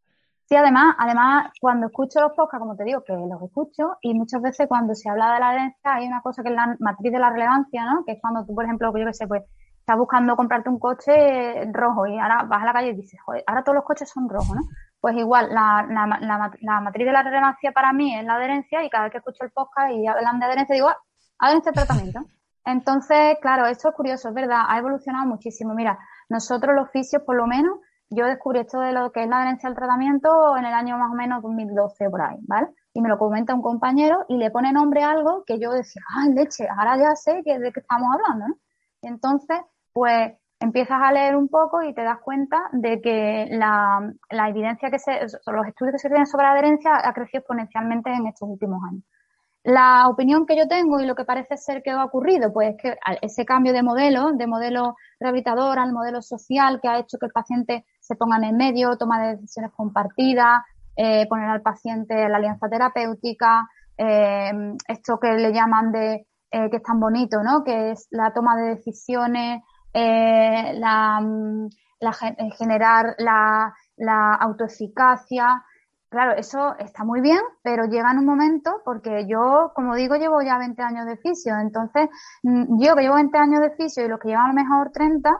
Sí, 0.48 0.54
además, 0.54 0.94
además, 0.98 1.52
cuando 1.60 1.88
escucho 1.88 2.20
los 2.20 2.32
podcasts, 2.32 2.60
como 2.60 2.76
te 2.76 2.84
digo, 2.84 3.02
que 3.02 3.12
los 3.12 3.42
escucho, 3.42 3.96
y 4.00 4.14
muchas 4.14 4.40
veces 4.40 4.68
cuando 4.68 4.94
se 4.94 5.08
habla 5.08 5.34
de 5.34 5.40
la 5.40 5.48
adherencia 5.48 5.94
hay 5.94 6.06
una 6.06 6.20
cosa 6.20 6.42
que 6.42 6.50
es 6.50 6.54
la 6.54 6.76
matriz 6.78 7.12
de 7.12 7.18
la 7.18 7.30
relevancia, 7.30 7.84
¿no? 7.84 8.04
Que 8.04 8.12
es 8.12 8.18
cuando 8.20 8.46
tú, 8.46 8.54
por 8.54 8.64
ejemplo, 8.64 8.96
yo 8.96 9.06
qué 9.06 9.12
sé, 9.12 9.26
pues, 9.26 9.42
estás 9.80 9.98
buscando 9.98 10.36
comprarte 10.36 10.68
un 10.68 10.78
coche 10.78 11.64
rojo 11.72 12.06
y 12.06 12.18
ahora 12.18 12.44
vas 12.44 12.62
a 12.62 12.66
la 12.66 12.72
calle 12.72 12.90
y 12.90 12.96
dices, 12.96 13.20
joder, 13.24 13.42
ahora 13.46 13.62
todos 13.62 13.76
los 13.76 13.84
coches 13.84 14.08
son 14.08 14.28
rojos, 14.28 14.56
¿no? 14.56 14.62
Pues 15.06 15.18
igual, 15.18 15.54
la, 15.54 15.86
la, 15.88 16.80
matriz 16.80 17.06
de 17.06 17.12
la 17.12 17.22
relevancia 17.22 17.70
para 17.70 17.92
mí 17.92 18.18
es 18.18 18.24
la 18.24 18.34
adherencia 18.34 18.82
y 18.82 18.90
cada 18.90 19.04
vez 19.04 19.12
que 19.12 19.18
escucho 19.18 19.44
el 19.44 19.52
podcast 19.52 19.92
y 19.92 20.04
hablan 20.04 20.40
de 20.40 20.46
adherencia 20.46 20.74
digo, 20.74 20.88
ah, 20.88 20.98
adherencia 21.38 21.70
al 21.70 21.74
tratamiento. 21.76 22.24
Entonces, 22.64 23.38
claro, 23.40 23.66
esto 23.66 23.90
es 23.90 23.94
curioso, 23.94 24.30
es 24.30 24.34
verdad, 24.34 24.62
ha 24.66 24.76
evolucionado 24.78 25.24
muchísimo. 25.24 25.74
Mira, 25.74 25.96
nosotros 26.28 26.74
los 26.74 26.90
fisios, 26.90 27.22
por 27.22 27.36
lo 27.36 27.46
menos, 27.46 27.78
yo 28.10 28.26
descubrí 28.26 28.58
esto 28.58 28.80
de 28.80 28.90
lo 28.90 29.12
que 29.12 29.22
es 29.22 29.28
la 29.28 29.36
adherencia 29.36 29.68
al 29.68 29.76
tratamiento 29.76 30.56
en 30.56 30.64
el 30.64 30.74
año 30.74 30.98
más 30.98 31.12
o 31.12 31.14
menos 31.14 31.40
2012 31.40 32.10
por 32.10 32.22
ahí, 32.22 32.38
¿vale? 32.40 32.66
Y 32.92 33.00
me 33.00 33.08
lo 33.08 33.16
comenta 33.16 33.54
un 33.54 33.62
compañero 33.62 34.24
y 34.28 34.38
le 34.38 34.50
pone 34.50 34.72
nombre 34.72 35.04
a 35.04 35.12
algo 35.12 35.44
que 35.46 35.60
yo 35.60 35.70
decía, 35.70 36.02
ay, 36.16 36.32
leche, 36.32 36.66
ahora 36.68 36.96
ya 36.96 37.14
sé 37.14 37.44
de 37.44 37.72
qué 37.72 37.78
estamos 37.78 38.08
hablando, 38.12 38.48
¿no? 38.48 38.54
Entonces, 39.02 39.56
pues 39.92 40.32
empiezas 40.60 41.00
a 41.00 41.12
leer 41.12 41.36
un 41.36 41.48
poco 41.48 41.82
y 41.82 41.94
te 41.94 42.02
das 42.02 42.18
cuenta 42.20 42.68
de 42.72 43.00
que 43.00 43.46
la, 43.50 44.10
la 44.30 44.48
evidencia 44.48 44.90
que 44.90 44.98
se, 44.98 45.20
los 45.20 45.66
estudios 45.66 45.92
que 45.92 45.98
se 45.98 46.08
tienen 46.08 46.26
sobre 46.26 46.46
adherencia 46.46 46.96
ha 47.04 47.12
crecido 47.12 47.40
exponencialmente 47.40 48.10
en 48.10 48.26
estos 48.26 48.48
últimos 48.48 48.80
años. 48.88 49.04
La 49.64 50.06
opinión 50.08 50.46
que 50.46 50.56
yo 50.56 50.68
tengo 50.68 51.00
y 51.00 51.06
lo 51.06 51.16
que 51.16 51.24
parece 51.24 51.56
ser 51.56 51.82
que 51.82 51.90
ha 51.90 52.04
ocurrido, 52.04 52.52
pues 52.52 52.70
es 52.70 52.76
que 52.80 52.96
ese 53.20 53.44
cambio 53.44 53.72
de 53.72 53.82
modelo, 53.82 54.30
de 54.32 54.46
modelo 54.46 54.94
rehabilitador 55.18 55.80
al 55.80 55.92
modelo 55.92 56.22
social 56.22 56.78
que 56.80 56.88
ha 56.88 57.00
hecho 57.00 57.18
que 57.18 57.26
el 57.26 57.32
paciente 57.32 57.84
se 57.98 58.14
ponga 58.14 58.36
en 58.36 58.44
el 58.44 58.54
medio, 58.54 58.96
toma 58.96 59.20
de 59.20 59.34
decisiones 59.34 59.72
compartidas, 59.72 60.62
eh, 60.94 61.26
poner 61.28 61.50
al 61.50 61.62
paciente 61.62 62.28
la 62.28 62.36
alianza 62.36 62.68
terapéutica, 62.68 63.68
eh, 63.98 64.52
esto 64.86 65.18
que 65.18 65.32
le 65.32 65.52
llaman 65.52 65.90
de, 65.90 66.26
eh, 66.52 66.70
que 66.70 66.76
es 66.76 66.82
tan 66.84 67.00
bonito, 67.00 67.42
¿no? 67.42 67.64
Que 67.64 67.90
es 67.90 68.06
la 68.10 68.32
toma 68.32 68.56
de 68.56 68.76
decisiones, 68.76 69.62
la, 70.00 71.20
la, 72.00 72.12
generar 72.58 73.14
la, 73.18 73.74
la 73.96 74.34
autoeficacia, 74.34 75.64
Claro, 76.08 76.32
eso 76.36 76.76
está 76.78 77.04
muy 77.04 77.20
bien, 77.20 77.40
pero 77.62 77.86
llega 77.86 78.10
en 78.12 78.18
un 78.18 78.26
momento, 78.26 78.80
porque 78.84 79.26
yo, 79.26 79.72
como 79.74 79.96
digo, 79.96 80.14
llevo 80.14 80.40
ya 80.40 80.56
20 80.56 80.80
años 80.82 81.04
de 81.04 81.16
fisio, 81.16 81.58
entonces 81.58 82.08
mm, 82.42 82.80
yo 82.80 82.94
que 82.94 83.02
llevo 83.02 83.16
20 83.16 83.36
años 83.36 83.60
de 83.60 83.70
fisio 83.72 84.04
y 84.04 84.08
los 84.08 84.20
que 84.20 84.28
llevan 84.28 84.46
a 84.46 84.48
lo 84.48 84.54
mejor 84.54 84.92
30 84.92 85.30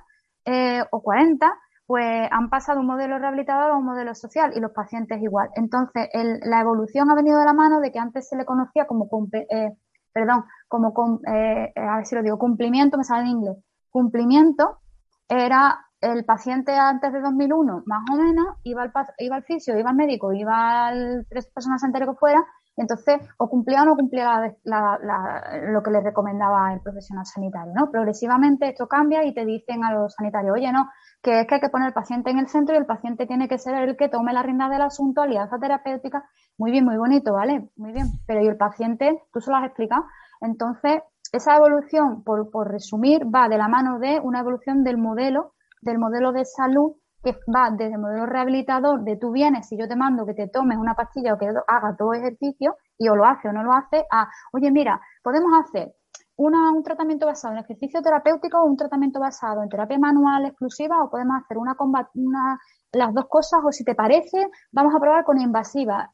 eh, 0.45 0.83
o 0.91 1.03
40, 1.03 1.57
pues 1.87 2.29
han 2.31 2.51
pasado 2.51 2.81
un 2.81 2.87
modelo 2.87 3.19
rehabilitador 3.19 3.71
a 3.71 3.77
un 3.77 3.85
modelo 3.85 4.15
social 4.15 4.53
y 4.57 4.61
los 4.61 4.73
pacientes 4.73 5.23
igual. 5.23 5.51
Entonces, 5.55 6.09
la 6.13 6.61
evolución 6.61 7.11
ha 7.11 7.15
venido 7.15 7.39
de 7.39 7.45
la 7.45 7.53
mano 7.53 7.81
de 7.81 7.93
que 7.93 8.01
antes 8.01 8.29
se 8.29 8.37
le 8.37 8.45
conocía 8.45 8.87
como, 8.87 9.09
eh, 9.33 9.77
perdón, 10.13 10.45
como, 10.69 11.21
eh, 11.33 11.73
a 11.77 11.97
ver 11.97 12.07
si 12.07 12.17
lo 12.17 12.23
digo, 12.23 12.39
cumplimiento, 12.39 12.99
me 12.99 13.05
sale 13.05 13.23
en 13.23 13.29
inglés, 13.29 13.57
cumplimiento 13.97 14.81
era 15.27 15.87
el 16.03 16.27
paciente 16.27 16.73
antes 16.73 17.11
de 17.15 17.21
2001, 17.23 17.85
más 17.87 18.03
o 18.13 18.17
menos, 18.17 18.47
iba 18.63 18.83
al, 18.83 18.93
iba 19.19 19.37
al 19.37 19.43
fisio, 19.45 19.79
iba 19.79 19.89
al 19.89 19.97
médico, 19.97 20.35
iba 20.35 20.89
al 20.89 21.27
tres 21.31 21.47
personas 21.47 21.81
sanitarias 21.81 22.11
que 22.11 22.19
fuera, 22.19 22.45
entonces 22.77 23.23
o 23.39 23.49
cumplía 23.49 23.83
o 23.83 23.87
no 23.87 23.97
cumplía 23.97 24.55
lo 24.65 25.83
que 25.83 25.91
le 25.91 26.03
recomendaba 26.03 26.75
el 26.75 26.83
profesional 26.83 27.25
sanitario, 27.25 27.73
¿no? 27.75 27.91
Progresivamente 27.91 28.69
esto 28.69 28.87
cambia 28.87 29.25
y 29.25 29.33
te 29.33 29.47
dicen 29.47 29.83
a 29.83 29.95
los 29.95 30.13
sanitarios, 30.13 30.53
oye, 30.53 30.71
no, 30.71 30.91
que 31.23 31.41
es 31.41 31.47
que 31.47 31.55
hay 31.55 31.61
que 31.63 31.71
poner 31.71 31.87
al 31.87 31.95
paciente 31.95 32.31
en 32.31 32.39
el 32.39 32.49
centro 32.49 32.75
y 32.75 32.79
el 32.79 32.85
paciente 32.85 33.27
tiene 33.27 33.49
que 33.49 33.57
ser 33.57 33.77
el 33.77 33.97
que 33.97 34.11
tome 34.11 34.35
la 34.35 34.43
rienda 34.43 34.69
del 34.69 34.83
asunto, 34.83 35.23
alianza 35.23 35.59
terapéutica, 35.59 36.29
muy 36.59 36.71
bien, 36.71 36.85
muy 36.85 36.99
bonito, 36.99 37.33
¿vale? 37.33 37.71
Muy 37.77 37.93
bien, 37.93 38.09
pero 38.27 38.43
¿y 38.43 38.47
el 38.47 38.59
paciente? 38.59 39.23
Tú 39.33 39.41
se 39.41 39.51
lo 39.51 39.57
has 39.57 39.65
explicado. 39.65 40.05
Entonces, 40.43 41.01
esa 41.33 41.57
evolución, 41.57 42.23
por, 42.23 42.51
por 42.51 42.71
resumir, 42.71 43.25
va 43.25 43.49
de 43.49 43.59
la 43.59 43.69
mano 43.69 43.99
de 43.99 44.21
una 44.21 44.41
evolución 44.41 44.85
del 44.85 44.99
modelo 44.99 45.53
del 45.87 45.99
modelo 45.99 46.33
de 46.33 46.45
salud 46.45 46.93
que 47.23 47.33
va 47.55 47.71
desde 47.71 47.95
el 47.95 48.01
modelo 48.01 48.27
rehabilitador 48.27 49.03
de 49.03 49.17
tú 49.17 49.33
vienes, 49.33 49.69
si 49.69 49.77
yo 49.77 49.89
te 49.89 49.97
mando 49.97 50.27
que 50.27 50.35
te 50.35 50.49
tomes 50.49 50.79
una 50.79 50.95
pastilla 50.95 51.35
o 51.35 51.39
que 51.39 51.49
hagas 51.67 51.97
todo 51.97 52.13
ejercicio 52.13 52.77
y 52.99 53.09
o 53.09 53.17
lo 53.17 53.25
hace 53.25 53.49
o 53.49 53.53
no 53.53 53.65
lo 53.65 53.73
hace, 53.73 54.05
a, 54.13 54.29
oye, 54.53 54.71
mira, 54.71 55.01
podemos 55.23 55.51
hacer 55.59 55.95
una, 56.37 56.71
un 56.71 56.83
tratamiento 56.83 57.27
basado 57.27 57.55
en 57.55 57.61
ejercicio 57.61 58.01
terapéutico 58.03 58.59
o 58.59 58.67
un 58.67 58.77
tratamiento 58.77 59.19
basado 59.19 59.63
en 59.63 59.69
terapia 59.69 59.99
manual 59.99 60.47
exclusiva 60.47 61.03
o 61.03 61.11
podemos 61.11 61.43
hacer 61.43 61.59
una, 61.59 61.75
una 62.15 62.61
las 62.93 63.13
dos 63.13 63.27
cosas 63.29 63.61
o 63.65 63.73
si 63.73 63.85
te 63.85 63.95
parece, 63.95 64.49
vamos 64.71 64.95
a 64.95 65.01
probar 65.01 65.25
con 65.25 65.41
invasiva. 65.41 66.13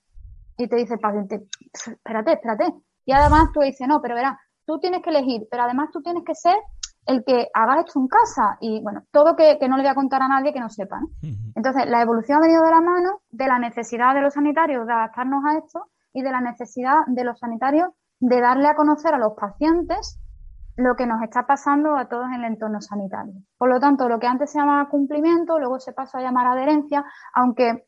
Y 0.57 0.69
te 0.69 0.77
dice 0.77 0.95
el 0.95 1.01
paciente, 1.01 1.47
espérate, 1.73 2.33
espérate. 2.33 2.75
Y 3.05 3.13
además 3.13 3.51
tú 3.53 3.61
dices, 3.61 3.87
no, 3.89 4.01
pero 4.01 4.15
verás, 4.15 4.37
tú 4.67 4.79
tienes 4.79 5.03
que 5.03 5.11
elegir, 5.11 5.47
pero 5.51 5.65
además 5.65 5.91
tú 5.93 6.03
tienes 6.03 6.25
que 6.25 6.35
ser 6.35 6.57
el 7.07 7.25
que 7.25 7.49
hagas 7.53 7.87
esto 7.87 7.99
en 7.99 8.07
casa 8.07 8.57
y 8.61 8.81
bueno, 8.81 9.03
todo 9.11 9.35
que, 9.35 9.59
no 9.69 9.77
le 9.77 9.83
voy 9.83 9.91
a 9.91 9.95
contar 9.95 10.23
a 10.23 10.29
nadie 10.29 10.53
que 10.53 10.61
no 10.61 10.69
sepa. 10.69 11.01
Entonces, 11.57 11.87
la 11.89 12.01
evolución 12.01 12.39
ha 12.39 12.43
venido 12.43 12.63
de 12.63 12.71
la 12.71 12.81
mano 12.81 13.21
de 13.31 13.47
la 13.49 13.59
necesidad 13.59 14.15
de 14.15 14.21
los 14.21 14.35
sanitarios 14.35 14.87
de 14.87 14.93
adaptarnos 14.93 15.45
a 15.45 15.59
esto 15.59 15.87
y 16.13 16.23
de 16.23 16.31
la 16.31 16.41
necesidad 16.41 16.99
de 17.09 17.25
los 17.25 17.39
sanitarios 17.39 17.89
de 18.21 18.41
darle 18.41 18.69
a 18.69 18.77
conocer 18.77 19.15
a 19.15 19.19
los 19.19 19.33
pacientes 19.35 20.21
lo 20.77 20.95
que 20.95 21.07
nos 21.07 21.23
está 21.23 21.47
pasando 21.47 21.97
a 21.97 22.09
todos 22.09 22.27
en 22.27 22.45
el 22.45 22.53
entorno 22.53 22.81
sanitario. 22.81 23.35
Por 23.59 23.69
lo 23.69 23.81
tanto, 23.81 24.09
lo 24.09 24.19
que 24.19 24.27
antes 24.27 24.53
se 24.53 24.59
llamaba 24.59 24.89
cumplimiento, 24.89 25.59
luego 25.59 25.81
se 25.81 25.93
pasó 25.93 26.19
a 26.19 26.23
llamar 26.23 26.47
adherencia, 26.47 27.05
aunque 27.35 27.85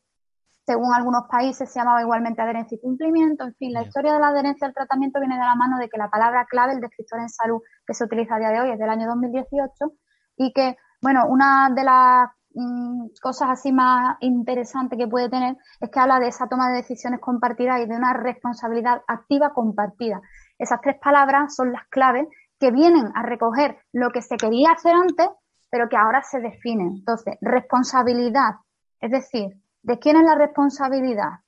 según 0.65 0.93
algunos 0.93 1.27
países 1.29 1.71
se 1.71 1.79
llamaba 1.79 2.01
igualmente 2.01 2.41
adherencia 2.41 2.75
y 2.75 2.81
cumplimiento. 2.81 3.45
En 3.45 3.53
fin, 3.55 3.71
la 3.71 3.83
historia 3.83 4.13
de 4.13 4.19
la 4.19 4.29
adherencia 4.29 4.65
al 4.65 4.73
tratamiento 4.73 5.19
viene 5.19 5.35
de 5.35 5.43
la 5.43 5.55
mano 5.55 5.77
de 5.77 5.87
que 5.89 5.97
la 5.97 6.09
palabra 6.09 6.45
clave, 6.45 6.73
el 6.73 6.81
descriptor 6.81 7.19
en 7.19 7.29
salud 7.29 7.61
que 7.85 7.93
se 7.93 8.03
utiliza 8.03 8.35
a 8.35 8.39
día 8.39 8.49
de 8.49 8.61
hoy 8.61 8.71
es 8.71 8.79
del 8.79 8.89
año 8.89 9.07
2018 9.07 9.93
y 10.37 10.51
que, 10.53 10.75
bueno, 11.01 11.25
una 11.27 11.69
de 11.69 11.83
las 11.83 12.29
mm, 12.55 13.07
cosas 13.21 13.49
así 13.49 13.71
más 13.71 14.17
interesantes 14.21 14.97
que 14.97 15.07
puede 15.07 15.29
tener 15.29 15.55
es 15.79 15.89
que 15.91 15.99
habla 15.99 16.19
de 16.19 16.29
esa 16.29 16.47
toma 16.47 16.69
de 16.69 16.77
decisiones 16.77 17.19
compartida 17.19 17.79
y 17.79 17.85
de 17.85 17.95
una 17.95 18.13
responsabilidad 18.13 19.03
activa 19.07 19.53
compartida. 19.53 20.19
Esas 20.57 20.81
tres 20.81 20.97
palabras 20.99 21.55
son 21.55 21.73
las 21.73 21.87
claves 21.89 22.27
que 22.59 22.71
vienen 22.71 23.11
a 23.13 23.21
recoger 23.21 23.77
lo 23.93 24.09
que 24.09 24.23
se 24.23 24.37
quería 24.37 24.71
hacer 24.71 24.95
antes, 24.95 25.29
pero 25.69 25.89
que 25.89 25.97
ahora 25.97 26.23
se 26.23 26.39
definen. 26.39 26.95
Entonces, 26.97 27.35
responsabilidad, 27.41 28.55
es 28.99 29.11
decir, 29.11 29.61
¿De 29.85 29.99
quién 29.99 30.17
es 30.17 30.23
la 30.23 30.33
responsabilidad? 30.33 31.41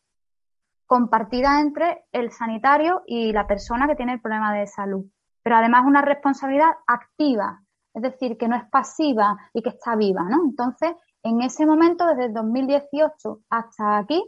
Compartida 0.86 1.60
entre 1.60 2.06
el 2.12 2.32
sanitario 2.32 3.01
y 3.08 3.34
la 3.34 3.48
persona 3.48 3.88
que 3.88 3.96
tiene 3.96 4.13
el 4.13 4.22
problema 4.22 4.53
de 4.53 4.67
salud. 4.67 5.06
Pero 5.41 5.56
además 5.56 5.86
una 5.88 6.03
responsabilidad 6.03 6.70
activa, 6.86 7.63
es 7.96 8.03
decir, 8.03 8.38
que 8.38 8.48
no 8.48 8.56
es 8.56 8.70
pasiva 8.70 9.36
y 9.53 9.63
que 9.63 9.70
está 9.70 9.96
viva, 9.96 10.22
¿no? 10.29 10.44
Entonces, 10.46 10.91
en 11.24 11.41
ese 11.41 11.65
momento, 11.65 12.06
desde 12.06 12.25
el 12.25 12.34
2018 12.36 13.39
hasta 13.50 13.98
aquí, 13.98 14.24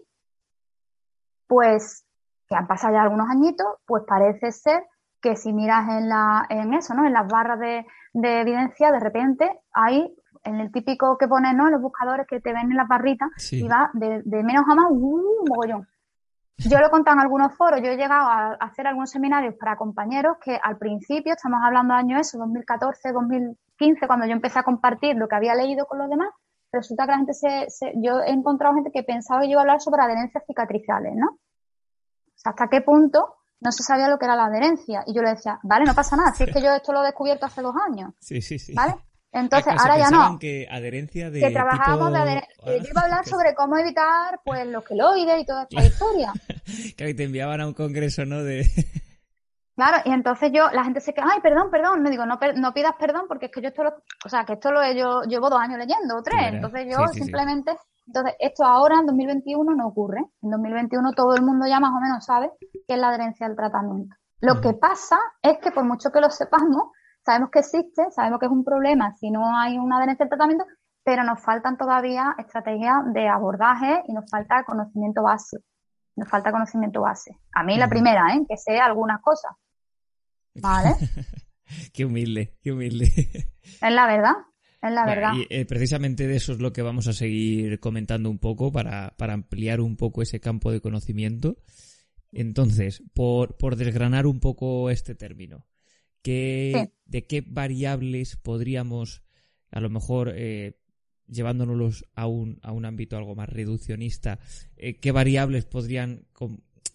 pues, 1.45 2.03
que 2.47 2.55
han 2.55 2.65
pasado 2.65 2.95
ya 2.95 3.03
algunos 3.03 3.29
añitos, 3.29 3.67
pues 3.85 4.05
parece 4.07 4.51
ser 4.51 4.87
que 5.21 5.35
si 5.35 5.53
miras 5.53 5.87
en 5.87 6.09
la, 6.09 6.47
en 6.49 6.73
eso, 6.73 6.95
¿no? 6.95 7.05
En 7.05 7.13
las 7.13 7.27
barras 7.27 7.59
de, 7.59 7.85
de 8.13 8.41
evidencia, 8.41 8.91
de 8.91 8.99
repente 8.99 9.59
hay 9.71 10.11
en 10.43 10.59
el 10.59 10.71
típico 10.71 11.17
que 11.17 11.27
pones, 11.27 11.53
¿no? 11.55 11.69
Los 11.69 11.81
buscadores 11.81 12.27
que 12.27 12.39
te 12.39 12.53
ven 12.53 12.71
en 12.71 12.77
la 12.77 12.85
barrita 12.85 13.29
y 13.51 13.67
va 13.67 13.89
de, 13.93 14.43
menos 14.43 14.63
a 14.69 14.75
más, 14.75 14.87
un 14.89 15.23
mogollón. 15.47 15.87
Yo 16.57 16.77
lo 16.79 16.87
he 16.87 16.89
contado 16.89 17.15
en 17.15 17.21
algunos 17.21 17.55
foros, 17.55 17.79
yo 17.81 17.87
he 17.87 17.95
llegado 17.95 18.27
a 18.27 18.53
hacer 18.59 18.85
algunos 18.85 19.09
seminarios 19.09 19.55
para 19.55 19.77
compañeros 19.77 20.37
que 20.43 20.59
al 20.61 20.77
principio, 20.77 21.33
estamos 21.33 21.61
hablando 21.63 21.93
de 21.93 22.01
años 22.01 22.27
eso, 22.27 22.37
2014, 22.37 23.13
2015, 23.13 24.07
cuando 24.07 24.25
yo 24.25 24.33
empecé 24.33 24.59
a 24.59 24.63
compartir 24.63 25.15
lo 25.15 25.29
que 25.29 25.35
había 25.35 25.55
leído 25.55 25.85
con 25.85 25.99
los 25.99 26.09
demás, 26.09 26.29
resulta 26.71 27.05
que 27.05 27.11
la 27.11 27.17
gente 27.17 27.33
se, 27.33 27.93
yo 27.95 28.19
he 28.19 28.31
encontrado 28.31 28.75
gente 28.75 28.91
que 28.91 29.03
pensaba 29.03 29.41
que 29.41 29.47
yo 29.47 29.51
iba 29.51 29.61
a 29.61 29.63
hablar 29.63 29.79
sobre 29.79 30.01
adherencias 30.01 30.43
cicatrizales, 30.45 31.15
¿no? 31.15 31.27
O 31.27 32.41
sea, 32.41 32.51
hasta 32.51 32.67
qué 32.67 32.81
punto 32.81 33.35
no 33.61 33.71
se 33.71 33.83
sabía 33.83 34.09
lo 34.09 34.17
que 34.17 34.25
era 34.25 34.35
la 34.35 34.45
adherencia. 34.45 35.03
Y 35.05 35.13
yo 35.13 35.21
le 35.21 35.31
decía, 35.31 35.59
vale, 35.63 35.85
no 35.85 35.93
pasa 35.93 36.15
nada, 36.15 36.33
si 36.33 36.43
es 36.43 36.53
que 36.53 36.61
yo 36.61 36.73
esto 36.73 36.93
lo 36.93 37.03
he 37.03 37.07
descubierto 37.07 37.45
hace 37.45 37.61
dos 37.61 37.75
años. 37.89 38.13
Sí, 38.19 38.41
sí, 38.41 38.59
sí. 38.59 38.73
¿Vale? 38.73 38.95
Entonces, 39.31 39.73
ahora 39.77 39.97
ya 39.97 40.09
no. 40.09 40.39
Que 40.39 40.67
adherencia 40.69 41.29
de. 41.29 41.39
Que 41.39 41.51
trabajábamos 41.51 42.11
de 42.11 42.17
adherencia. 42.17 42.55
Yo 42.65 42.89
iba 42.89 43.01
a 43.01 43.03
hablar 43.05 43.25
sobre 43.25 43.53
cómo 43.53 43.77
evitar, 43.77 44.39
pues, 44.43 44.65
los 44.67 44.83
queloides 44.85 45.41
y 45.41 45.45
toda 45.45 45.63
esta 45.69 45.85
historia. 45.85 46.33
que 46.97 47.13
te 47.13 47.23
enviaban 47.23 47.61
a 47.61 47.67
un 47.67 47.73
congreso, 47.73 48.25
¿no? 48.25 48.43
De. 48.43 48.65
Claro, 49.75 49.99
y 50.03 50.11
entonces 50.11 50.51
yo, 50.53 50.69
la 50.73 50.83
gente 50.83 50.99
se 50.99 51.13
queda, 51.13 51.27
ay, 51.31 51.39
perdón, 51.39 51.71
perdón, 51.71 52.03
no 52.03 52.09
digo, 52.09 52.25
no, 52.25 52.37
no 52.57 52.73
pidas 52.73 52.95
perdón 52.99 53.27
porque 53.29 53.45
es 53.45 53.51
que 53.53 53.61
yo 53.61 53.69
esto 53.69 53.85
lo, 53.85 53.91
o 54.25 54.27
sea, 54.27 54.43
que 54.43 54.51
esto 54.55 54.73
lo 54.73 54.81
he, 54.81 54.93
yo 54.93 55.21
llevo 55.21 55.49
dos 55.49 55.57
años 55.57 55.77
leyendo, 55.77 56.17
o 56.17 56.21
tres, 56.21 56.51
entonces 56.51 56.85
yo 56.91 57.07
simplemente, 57.13 57.77
entonces 58.05 58.35
esto 58.39 58.65
ahora 58.65 58.95
en 58.99 59.05
2021 59.05 59.73
no 59.73 59.87
ocurre, 59.87 60.19
en 60.41 60.49
2021 60.49 61.13
todo 61.13 61.33
el 61.33 61.43
mundo 61.43 61.65
ya 61.65 61.79
más 61.79 61.91
o 61.91 62.01
menos 62.01 62.25
sabe 62.25 62.51
qué 62.59 62.93
es 62.93 62.99
la 62.99 63.07
adherencia 63.07 63.47
al 63.47 63.55
tratamiento. 63.55 64.13
Lo 64.41 64.59
que 64.59 64.73
pasa 64.73 65.17
es 65.41 65.59
que 65.59 65.71
por 65.71 65.85
mucho 65.85 66.11
que 66.11 66.19
lo 66.19 66.29
sepamos, 66.29 66.91
sabemos 67.29 67.51
que 67.51 67.59
existe, 67.59 68.09
sabemos 68.09 68.39
que 68.39 68.47
es 68.47 68.51
un 68.51 68.63
problema 68.63 69.15
si 69.19 69.29
no 69.29 69.55
hay 69.55 69.77
una 69.77 69.97
adherencia 69.97 70.23
al 70.23 70.29
tratamiento, 70.29 70.65
pero 71.03 71.23
nos 71.23 71.39
faltan 71.39 71.77
todavía 71.77 72.33
estrategias 72.39 72.95
de 73.13 73.27
abordaje 73.27 74.01
y 74.07 74.13
nos 74.13 74.27
falta 74.31 74.63
conocimiento 74.63 75.21
base. 75.21 75.57
Nos 76.15 76.27
falta 76.27 76.51
conocimiento 76.51 77.01
base. 77.01 77.37
A 77.53 77.63
mí 77.63 77.77
la 77.77 77.87
primera, 77.87 78.33
¿eh? 78.33 78.41
que 78.49 78.57
sé 78.57 78.79
algunas 78.79 79.21
cosas. 79.21 79.51
¿Vale? 80.55 80.95
qué 81.93 82.05
humilde, 82.05 82.57
qué 82.63 82.71
humilde. 82.71 83.05
es 83.61 83.91
la 83.91 84.07
verdad. 84.07 84.33
Es 84.81 84.91
la 84.91 85.05
verdad. 85.05 85.33
Y 85.35 85.45
eh, 85.51 85.65
precisamente 85.67 86.25
de 86.25 86.35
eso 86.35 86.53
es 86.53 86.59
lo 86.59 86.73
que 86.73 86.81
vamos 86.81 87.07
a 87.07 87.13
seguir 87.13 87.79
comentando 87.79 88.29
un 88.29 88.39
poco 88.39 88.71
para, 88.71 89.13
para 89.17 89.33
ampliar 89.33 89.81
un 89.81 89.97
poco 89.97 90.23
ese 90.23 90.39
campo 90.39 90.71
de 90.71 90.81
conocimiento. 90.81 91.57
Entonces, 92.31 93.03
por, 93.13 93.55
por 93.55 93.75
desgranar 93.75 94.25
un 94.25 94.39
poco 94.39 94.89
este 94.89 95.13
término, 95.15 95.65
¿qué, 96.21 96.91
¿de 97.05 97.25
qué 97.25 97.43
variables 97.45 98.35
podríamos, 98.37 99.23
a 99.71 99.79
lo 99.79 99.89
mejor 99.89 100.31
eh, 100.35 100.77
llevándonos 101.27 102.05
a 102.15 102.27
un, 102.27 102.59
a 102.63 102.71
un 102.71 102.85
ámbito 102.85 103.17
algo 103.17 103.35
más 103.35 103.49
reduccionista, 103.49 104.39
eh, 104.77 104.99
qué 104.99 105.11
variables 105.11 105.65
podrían 105.65 106.25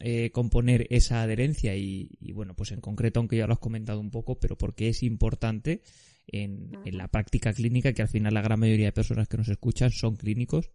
eh, 0.00 0.31
componer 0.33 0.87
esa 0.90 1.23
adherencia? 1.23 1.76
Y, 1.76 2.16
y, 2.21 2.33
bueno, 2.33 2.54
pues 2.54 2.73
en 2.73 2.81
concreto, 2.81 3.21
aunque 3.21 3.37
ya 3.37 3.47
lo 3.47 3.54
has 3.54 3.59
comentado 3.59 4.00
un 4.00 4.11
poco, 4.11 4.38
pero 4.38 4.57
porque 4.57 4.88
es 4.88 5.02
importante 5.02 5.83
en, 6.26 6.78
en 6.85 6.97
la 6.97 7.09
práctica 7.09 7.52
clínica, 7.52 7.93
que 7.93 8.02
al 8.02 8.09
final 8.09 8.35
la 8.35 8.43
gran 8.43 8.61
mayoría 8.61 8.87
de 8.87 8.93
personas 8.93 9.28
que 9.28 9.37
nos 9.37 9.49
escuchan 9.49 9.90
son 9.90 10.16
clínicos. 10.16 10.71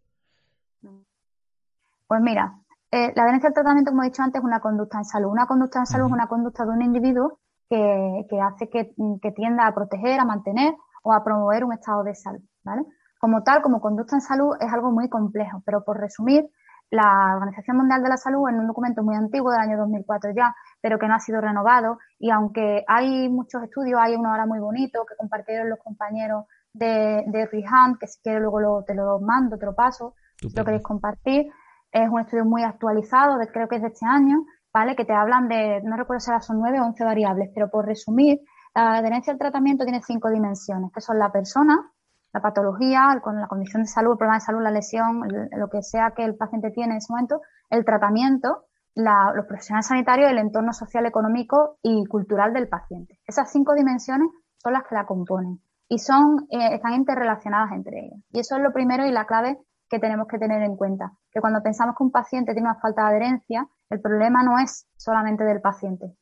Pues 2.07 2.21
mira, 2.21 2.59
eh, 2.91 3.13
la 3.15 3.23
adherencia 3.23 3.49
al 3.49 3.53
tratamiento, 3.53 3.91
como 3.91 4.03
he 4.03 4.07
dicho 4.07 4.23
antes, 4.23 4.39
es 4.39 4.45
una 4.45 4.59
conducta 4.59 4.97
en 4.97 5.05
salud. 5.05 5.29
Una 5.29 5.45
conducta 5.45 5.79
en 5.79 5.85
salud 5.85 6.07
es 6.07 6.11
una 6.11 6.27
conducta 6.27 6.65
de 6.65 6.71
un 6.71 6.81
individuo 6.81 7.39
que, 7.69 8.25
que 8.29 8.41
hace 8.41 8.69
que, 8.69 8.93
que, 9.21 9.31
tienda 9.31 9.67
a 9.67 9.73
proteger, 9.73 10.19
a 10.19 10.25
mantener 10.25 10.73
o 11.03 11.13
a 11.13 11.23
promover 11.23 11.63
un 11.63 11.73
estado 11.73 12.03
de 12.03 12.15
salud, 12.15 12.41
¿vale? 12.63 12.83
Como 13.19 13.43
tal, 13.43 13.61
como 13.61 13.79
conducta 13.81 14.15
en 14.15 14.21
salud 14.21 14.55
es 14.59 14.71
algo 14.71 14.91
muy 14.91 15.09
complejo, 15.09 15.61
pero 15.65 15.83
por 15.83 15.99
resumir, 15.99 16.49
la 16.91 17.33
Organización 17.35 17.77
Mundial 17.77 18.01
de 18.01 18.09
la 18.09 18.17
Salud, 18.17 18.49
en 18.49 18.59
un 18.59 18.67
documento 18.67 19.03
muy 19.03 19.15
antiguo 19.15 19.51
del 19.51 19.61
año 19.61 19.77
2004 19.77 20.31
ya, 20.35 20.55
pero 20.81 20.97
que 20.97 21.07
no 21.07 21.13
ha 21.13 21.19
sido 21.19 21.39
renovado, 21.39 21.99
y 22.17 22.31
aunque 22.31 22.83
hay 22.87 23.29
muchos 23.29 23.61
estudios, 23.63 23.99
hay 24.01 24.15
uno 24.15 24.31
ahora 24.31 24.45
muy 24.45 24.59
bonito 24.59 25.05
que 25.05 25.15
compartieron 25.15 25.69
los 25.69 25.79
compañeros 25.79 26.45
de, 26.73 27.23
de 27.27 27.45
Rihan, 27.45 27.97
que 27.99 28.07
si 28.07 28.19
quieres 28.21 28.41
luego 28.41 28.59
lo, 28.59 28.83
te 28.83 28.95
lo 28.95 29.19
mando, 29.19 29.57
te 29.57 29.65
lo 29.65 29.75
paso, 29.75 30.15
si 30.37 30.49
lo 30.55 30.65
queréis 30.65 30.83
compartir, 30.83 31.51
es 31.91 32.09
un 32.09 32.21
estudio 32.21 32.45
muy 32.45 32.63
actualizado, 32.63 33.37
de, 33.37 33.47
creo 33.47 33.67
que 33.67 33.75
es 33.75 33.81
de 33.81 33.89
este 33.89 34.05
año, 34.05 34.45
¿vale? 34.73 34.95
Que 34.95 35.05
te 35.05 35.13
hablan 35.13 35.47
de, 35.47 35.81
no 35.83 35.97
recuerdo 35.97 36.19
si 36.19 36.31
son 36.41 36.59
nueve 36.59 36.79
o 36.79 36.85
once 36.85 37.03
variables, 37.03 37.49
pero 37.53 37.69
por 37.69 37.85
resumir, 37.85 38.39
la 38.75 38.97
adherencia 38.97 39.33
al 39.33 39.39
tratamiento 39.39 39.83
tiene 39.83 40.01
cinco 40.01 40.29
dimensiones, 40.29 40.91
que 40.93 41.01
son 41.01 41.19
la 41.19 41.31
persona, 41.31 41.91
la 42.31 42.41
patología, 42.41 43.19
con 43.23 43.39
la 43.39 43.47
condición 43.47 43.83
de 43.83 43.87
salud, 43.87 44.11
el 44.11 44.17
problema 44.17 44.37
de 44.37 44.45
salud, 44.45 44.61
la 44.61 44.71
lesión, 44.71 45.21
lo 45.51 45.69
que 45.69 45.81
sea 45.81 46.13
que 46.15 46.23
el 46.23 46.35
paciente 46.35 46.71
tiene 46.71 46.93
en 46.93 46.97
ese 46.97 47.11
momento, 47.11 47.41
el 47.69 47.83
tratamiento, 47.83 48.65
los 48.95 49.45
profesionales 49.47 49.87
sanitarios, 49.87 50.29
el 50.29 50.37
entorno 50.37 50.73
social, 50.73 51.05
económico 51.05 51.77
y 51.81 52.05
cultural 52.05 52.53
del 52.53 52.67
paciente. 52.67 53.19
Esas 53.25 53.51
cinco 53.51 53.73
dimensiones 53.73 54.29
son 54.57 54.73
las 54.73 54.83
que 54.83 54.95
la 54.95 55.05
componen 55.05 55.61
y 55.87 55.99
son, 55.99 56.47
eh, 56.49 56.75
están 56.75 56.93
interrelacionadas 56.93 57.71
entre 57.71 57.99
ellas. 57.99 58.19
Y 58.31 58.39
eso 58.39 58.57
es 58.57 58.61
lo 58.61 58.73
primero 58.73 59.05
y 59.05 59.11
la 59.11 59.25
clave 59.25 59.57
que 59.89 59.99
tenemos 59.99 60.27
que 60.27 60.37
tener 60.37 60.61
en 60.61 60.75
cuenta. 60.75 61.11
Que 61.31 61.41
cuando 61.41 61.61
pensamos 61.63 61.95
que 61.97 62.03
un 62.03 62.11
paciente 62.11 62.53
tiene 62.53 62.69
una 62.69 62.79
falta 62.79 63.03
de 63.03 63.07
adherencia, 63.09 63.67
el 63.89 63.99
problema 64.01 64.43
no 64.43 64.59
es 64.59 64.87
solamente 64.97 65.43
del 65.43 65.61
paciente. 65.61 66.13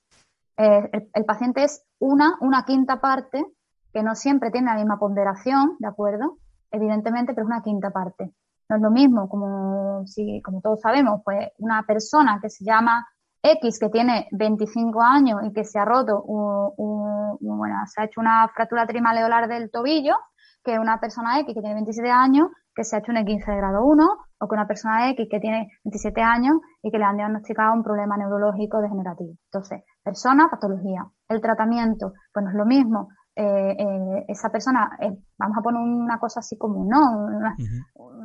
Eh, 0.57 1.09
el, 1.13 1.25
paciente 1.25 1.63
es 1.63 1.85
una, 1.99 2.35
una 2.41 2.65
quinta 2.65 2.99
parte 2.99 3.45
que 3.93 4.01
no 4.01 4.15
siempre 4.15 4.51
tiene 4.51 4.71
la 4.71 4.77
misma 4.77 4.97
ponderación, 4.97 5.75
¿de 5.79 5.87
acuerdo? 5.87 6.37
Evidentemente, 6.71 7.33
pero 7.33 7.45
es 7.45 7.47
una 7.47 7.61
quinta 7.61 7.91
parte. 7.91 8.31
No 8.69 8.75
es 8.75 8.81
lo 8.81 8.91
mismo, 8.91 9.29
como, 9.29 10.05
si, 10.05 10.41
como 10.41 10.61
todos 10.61 10.81
sabemos, 10.81 11.21
pues 11.23 11.49
una 11.59 11.83
persona 11.83 12.39
que 12.41 12.49
se 12.49 12.65
llama 12.65 13.07
X, 13.41 13.79
que 13.79 13.89
tiene 13.89 14.27
25 14.31 15.01
años 15.01 15.41
y 15.43 15.53
que 15.53 15.63
se 15.63 15.79
ha 15.79 15.85
roto, 15.85 16.21
un, 16.23 17.37
bueno, 17.39 17.75
se 17.85 18.01
ha 18.01 18.05
hecho 18.05 18.19
una 18.19 18.47
fractura 18.49 18.85
trimaleolar 18.85 19.47
del 19.47 19.71
tobillo, 19.71 20.15
que 20.63 20.79
una 20.79 20.99
persona 20.99 21.39
X 21.39 21.53
que 21.53 21.61
tiene 21.61 21.75
27 21.75 22.09
años 22.09 22.47
que 22.77 22.83
se 22.83 22.95
ha 22.95 22.99
hecho 22.99 23.11
un 23.11 23.17
E15 23.17 23.43
de 23.47 23.57
grado 23.57 23.83
1 23.83 24.05
o 24.39 24.47
que 24.47 24.53
una 24.53 24.67
persona 24.67 25.09
X 25.09 25.27
que 25.31 25.39
tiene 25.39 25.67
27 25.83 26.21
años 26.21 26.57
y 26.83 26.91
que 26.91 26.99
le 26.99 27.05
han 27.05 27.17
diagnosticado 27.17 27.73
un 27.73 27.83
problema 27.83 28.15
neurológico 28.17 28.79
degenerativo. 28.79 29.33
Entonces, 29.51 29.81
persona, 30.03 30.47
patología. 30.47 31.03
El 31.27 31.41
tratamiento, 31.41 32.13
pues 32.31 32.45
no 32.45 32.51
es 32.51 32.55
lo 32.55 32.65
mismo. 32.65 33.09
Eh, 33.35 33.75
eh, 33.79 34.25
esa 34.27 34.49
persona, 34.51 34.91
eh, 35.01 35.09
vamos 35.39 35.57
a 35.57 35.61
poner 35.61 35.81
una 35.81 36.19
cosa 36.19 36.39
así 36.41 36.55
común, 36.55 36.87
¿no? 36.87 37.01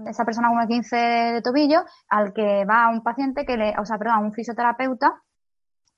Esa 0.06 0.24
persona 0.26 0.48
con 0.48 0.58
un 0.58 0.68
15 0.68 0.96
de 0.96 1.42
tobillo 1.42 1.80
al 2.10 2.34
que 2.34 2.66
va 2.66 2.84
a 2.84 2.90
un 2.90 3.02
paciente 3.02 3.46
que 3.46 3.56
le, 3.56 3.74
o 3.78 3.86
sea, 3.86 3.96
perdón, 3.96 4.16
a 4.16 4.20
un 4.20 4.32
fisioterapeuta 4.34 5.14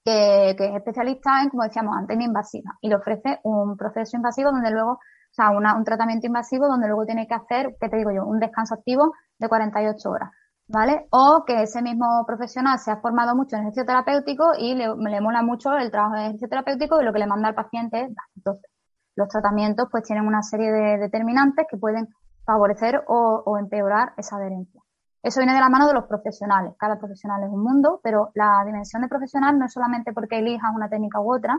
que, 0.05 0.55
que, 0.57 0.67
es 0.67 0.77
especialista 0.77 1.43
en, 1.43 1.49
como 1.49 1.65
decíamos 1.65 1.97
antes, 1.97 2.15
en 2.15 2.23
invasiva 2.23 2.71
y 2.81 2.89
le 2.89 2.97
ofrece 2.97 3.41
un 3.43 3.77
proceso 3.77 4.17
invasivo 4.17 4.53
donde 4.53 4.71
luego 4.71 4.99
o 5.35 5.37
sea, 5.37 5.51
una, 5.51 5.77
un 5.77 5.83
tratamiento 5.83 6.29
invasivo 6.29 6.69
donde 6.69 6.87
luego 6.87 7.05
tiene 7.07 7.27
que 7.27 7.35
hacer, 7.35 7.75
¿qué 7.81 7.89
te 7.89 7.97
digo 7.97 8.13
yo? 8.13 8.25
Un 8.25 8.39
descanso 8.39 8.75
activo 8.75 9.15
de 9.37 9.49
48 9.49 10.09
horas, 10.09 10.31
¿vale? 10.69 11.09
O 11.11 11.43
que 11.45 11.63
ese 11.63 11.83
mismo 11.83 12.25
profesional 12.25 12.79
se 12.79 12.93
ha 12.93 12.99
formado 12.99 13.35
mucho 13.35 13.57
en 13.57 13.63
ejercicio 13.63 13.85
terapéutico 13.85 14.53
y 14.57 14.77
le, 14.77 14.95
mola 14.95 15.43
mucho 15.43 15.73
el 15.73 15.91
trabajo 15.91 16.15
de 16.15 16.21
ejercicio 16.21 16.49
terapéutico 16.49 17.01
y 17.01 17.05
lo 17.05 17.13
que 17.13 17.19
le 17.19 17.27
manda 17.27 17.49
al 17.49 17.57
paciente 17.57 18.03
es, 18.03 18.11
entonces, 18.37 18.71
los 19.17 19.27
tratamientos 19.27 19.89
pues 19.91 20.05
tienen 20.05 20.25
una 20.25 20.41
serie 20.43 20.71
de 20.71 20.99
determinantes 20.99 21.67
que 21.69 21.79
pueden 21.79 22.07
favorecer 22.47 23.03
o, 23.09 23.43
o 23.45 23.59
empeorar 23.59 24.13
esa 24.17 24.37
adherencia. 24.37 24.81
Eso 25.21 25.41
viene 25.41 25.55
de 25.55 25.61
la 25.61 25.69
mano 25.69 25.89
de 25.89 25.95
los 25.95 26.05
profesionales. 26.05 26.75
Cada 26.79 26.97
profesional 26.97 27.43
es 27.43 27.51
un 27.51 27.65
mundo, 27.65 28.01
pero 28.05 28.31
la 28.35 28.63
dimensión 28.65 29.03
de 29.03 29.09
profesional 29.09 29.59
no 29.59 29.65
es 29.65 29.73
solamente 29.73 30.13
porque 30.13 30.39
elijas 30.39 30.71
una 30.73 30.89
técnica 30.89 31.21
u 31.21 31.35
otra, 31.35 31.59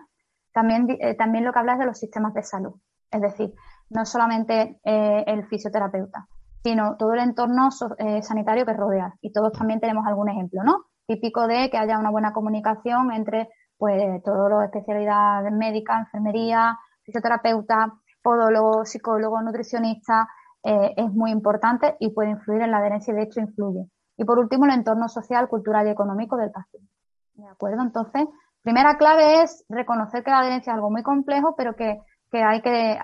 también, 0.53 0.87
eh, 1.01 1.15
también 1.15 1.43
lo 1.43 1.51
que 1.51 1.59
habla 1.59 1.73
es 1.73 1.79
de 1.79 1.85
los 1.87 1.99
sistemas 1.99 2.33
de 2.33 2.43
salud. 2.43 2.75
Es 3.15 3.21
decir, 3.21 3.53
no 3.89 4.05
solamente 4.05 4.79
eh, 4.83 5.23
el 5.27 5.45
fisioterapeuta, 5.47 6.27
sino 6.63 6.97
todo 6.97 7.13
el 7.13 7.19
entorno 7.19 7.69
eh, 7.97 8.21
sanitario 8.21 8.65
que 8.65 8.73
rodea. 8.73 9.13
Y 9.21 9.31
todos 9.31 9.53
también 9.53 9.79
tenemos 9.79 10.05
algún 10.05 10.29
ejemplo, 10.29 10.63
¿no? 10.63 10.85
Típico 11.07 11.47
de 11.47 11.69
que 11.69 11.77
haya 11.77 11.99
una 11.99 12.11
buena 12.11 12.33
comunicación 12.33 13.11
entre 13.11 13.49
pues 13.77 14.23
todos 14.23 14.49
los 14.49 14.63
especialidades 14.63 15.51
médicas, 15.51 15.99
enfermería, 16.05 16.77
fisioterapeuta, 17.03 17.93
podólogo, 18.21 18.85
psicólogo, 18.85 19.41
nutricionista, 19.41 20.27
eh, 20.63 20.93
es 20.97 21.13
muy 21.13 21.29
importante 21.29 21.95
y 21.99 22.09
puede 22.09 22.31
influir 22.31 22.63
en 22.63 22.71
la 22.71 22.77
adherencia 22.77 23.13
y 23.13 23.17
de 23.17 23.23
hecho 23.23 23.39
influye. 23.39 23.85
Y 24.17 24.25
por 24.25 24.39
último, 24.39 24.65
el 24.65 24.71
entorno 24.71 25.07
social, 25.07 25.47
cultural 25.47 25.85
y 25.87 25.91
económico 25.91 26.37
del 26.37 26.51
paciente. 26.51 26.89
¿De 27.35 27.47
acuerdo? 27.47 27.83
Entonces, 27.83 28.27
primera 28.63 28.97
clave 28.97 29.43
es 29.43 29.63
reconocer 29.69 30.23
que 30.23 30.31
la 30.31 30.39
adherencia 30.39 30.71
es 30.71 30.75
algo 30.75 30.89
muy 30.89 31.03
complejo, 31.03 31.53
pero 31.55 31.75
que 31.75 31.99
que 32.35 32.43
hay 32.43 32.61
que, 32.61 32.97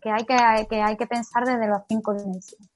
que, 0.00 0.10
hay 0.10 0.24
que, 0.24 0.66
que 0.68 0.80
hay 0.80 0.96
que 0.96 1.06
pensar 1.06 1.44
desde 1.44 1.66
los 1.66 1.80
cinco 1.88 2.14
dimensiones. 2.14 2.68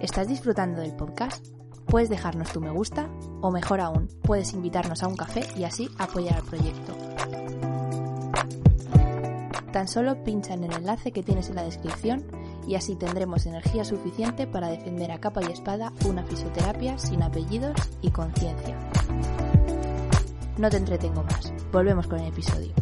¿Estás 0.00 0.28
disfrutando 0.28 0.80
del 0.80 0.96
podcast? 0.96 1.46
Puedes 1.86 2.08
dejarnos 2.08 2.52
tu 2.52 2.60
me 2.60 2.70
gusta 2.70 3.08
o 3.42 3.50
mejor 3.50 3.80
aún, 3.80 4.08
puedes 4.22 4.54
invitarnos 4.54 5.02
a 5.02 5.08
un 5.08 5.16
café 5.16 5.42
y 5.56 5.64
así 5.64 5.90
apoyar 5.98 6.36
al 6.36 6.42
proyecto. 6.42 6.94
Tan 9.72 9.88
solo 9.88 10.24
pincha 10.24 10.54
en 10.54 10.64
el 10.64 10.72
enlace 10.72 11.12
que 11.12 11.22
tienes 11.22 11.50
en 11.50 11.56
la 11.56 11.64
descripción 11.64 12.24
y 12.66 12.76
así 12.76 12.96
tendremos 12.96 13.44
energía 13.44 13.84
suficiente 13.84 14.46
para 14.46 14.68
defender 14.68 15.12
a 15.12 15.20
capa 15.20 15.42
y 15.42 15.52
espada 15.52 15.92
una 16.08 16.24
fisioterapia 16.24 16.98
sin 16.98 17.22
apellidos 17.22 17.76
y 18.00 18.10
conciencia. 18.10 18.74
No 20.56 20.70
te 20.70 20.78
entretengo 20.78 21.22
más. 21.22 21.52
Volvemos 21.70 22.06
con 22.06 22.20
el 22.20 22.28
episodio. 22.28 22.72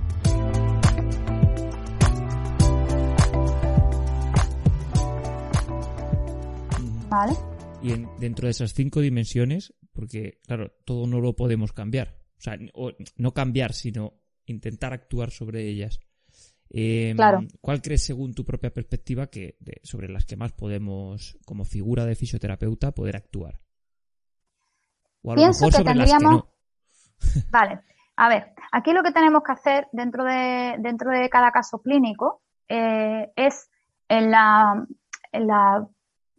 Vale. 7.15 7.33
Y 7.81 8.07
dentro 8.19 8.47
de 8.47 8.51
esas 8.51 8.75
cinco 8.75 9.01
dimensiones, 9.01 9.73
porque 9.93 10.41
claro, 10.47 10.73
todo 10.85 11.07
no 11.07 11.21
lo 11.21 11.37
podemos 11.37 11.73
cambiar. 11.73 12.17
O 12.37 12.41
sea, 12.41 12.59
no 13.17 13.33
cambiar, 13.33 13.73
sino 13.73 14.15
intentar 14.47 14.93
actuar 14.93 15.31
sobre 15.31 15.69
ellas. 15.69 16.01
Em, 16.71 17.17
claro. 17.17 17.43
¿Cuál 17.61 17.81
crees, 17.81 18.05
según 18.05 18.35
tu 18.35 18.45
propia 18.45 18.73
perspectiva, 18.73 19.29
que 19.29 19.57
sobre 19.85 20.09
las 20.09 20.25
que 20.25 20.37
más 20.37 20.53
podemos, 20.53 21.39
como 21.47 21.65
figura 21.65 22.05
de 22.05 22.17
fisioterapeuta, 22.17 22.93
poder 22.93 23.17
actuar? 23.17 23.61
O 25.23 25.33
a 25.33 25.37
lo 25.37 25.43
mejor 25.43 25.73
sobre 25.73 25.95
las 25.95 26.13
que 26.13 26.25
no. 26.25 26.49
Vale. 27.51 27.81
A 28.17 28.29
ver, 28.29 28.55
aquí 28.73 28.93
lo 28.93 29.05
que 29.05 29.13
tenemos 29.13 29.43
que 29.45 29.53
hacer 29.53 29.89
dentro 29.93 30.25
de, 30.25 30.77
dentro 30.79 31.11
de 31.11 31.29
cada 31.29 31.53
caso 31.53 31.81
clínico 31.81 32.43
eh, 32.69 33.33
es 33.37 33.69
en 34.09 34.31
la, 34.31 34.85
en, 35.33 35.47
la, 35.47 35.89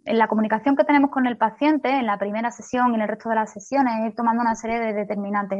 en 0.05 0.17
la 0.17 0.27
comunicación 0.27 0.75
que 0.75 0.83
tenemos 0.83 1.11
con 1.11 1.25
el 1.25 1.37
paciente, 1.37 1.89
en 1.89 2.05
la 2.05 2.17
primera 2.17 2.51
sesión 2.51 2.91
y 2.91 2.95
en 2.95 3.01
el 3.01 3.07
resto 3.07 3.29
de 3.29 3.35
las 3.35 3.51
sesiones, 3.51 4.05
ir 4.05 4.15
tomando 4.15 4.41
una 4.41 4.55
serie 4.55 4.79
de 4.79 4.93
determinantes. 4.93 5.59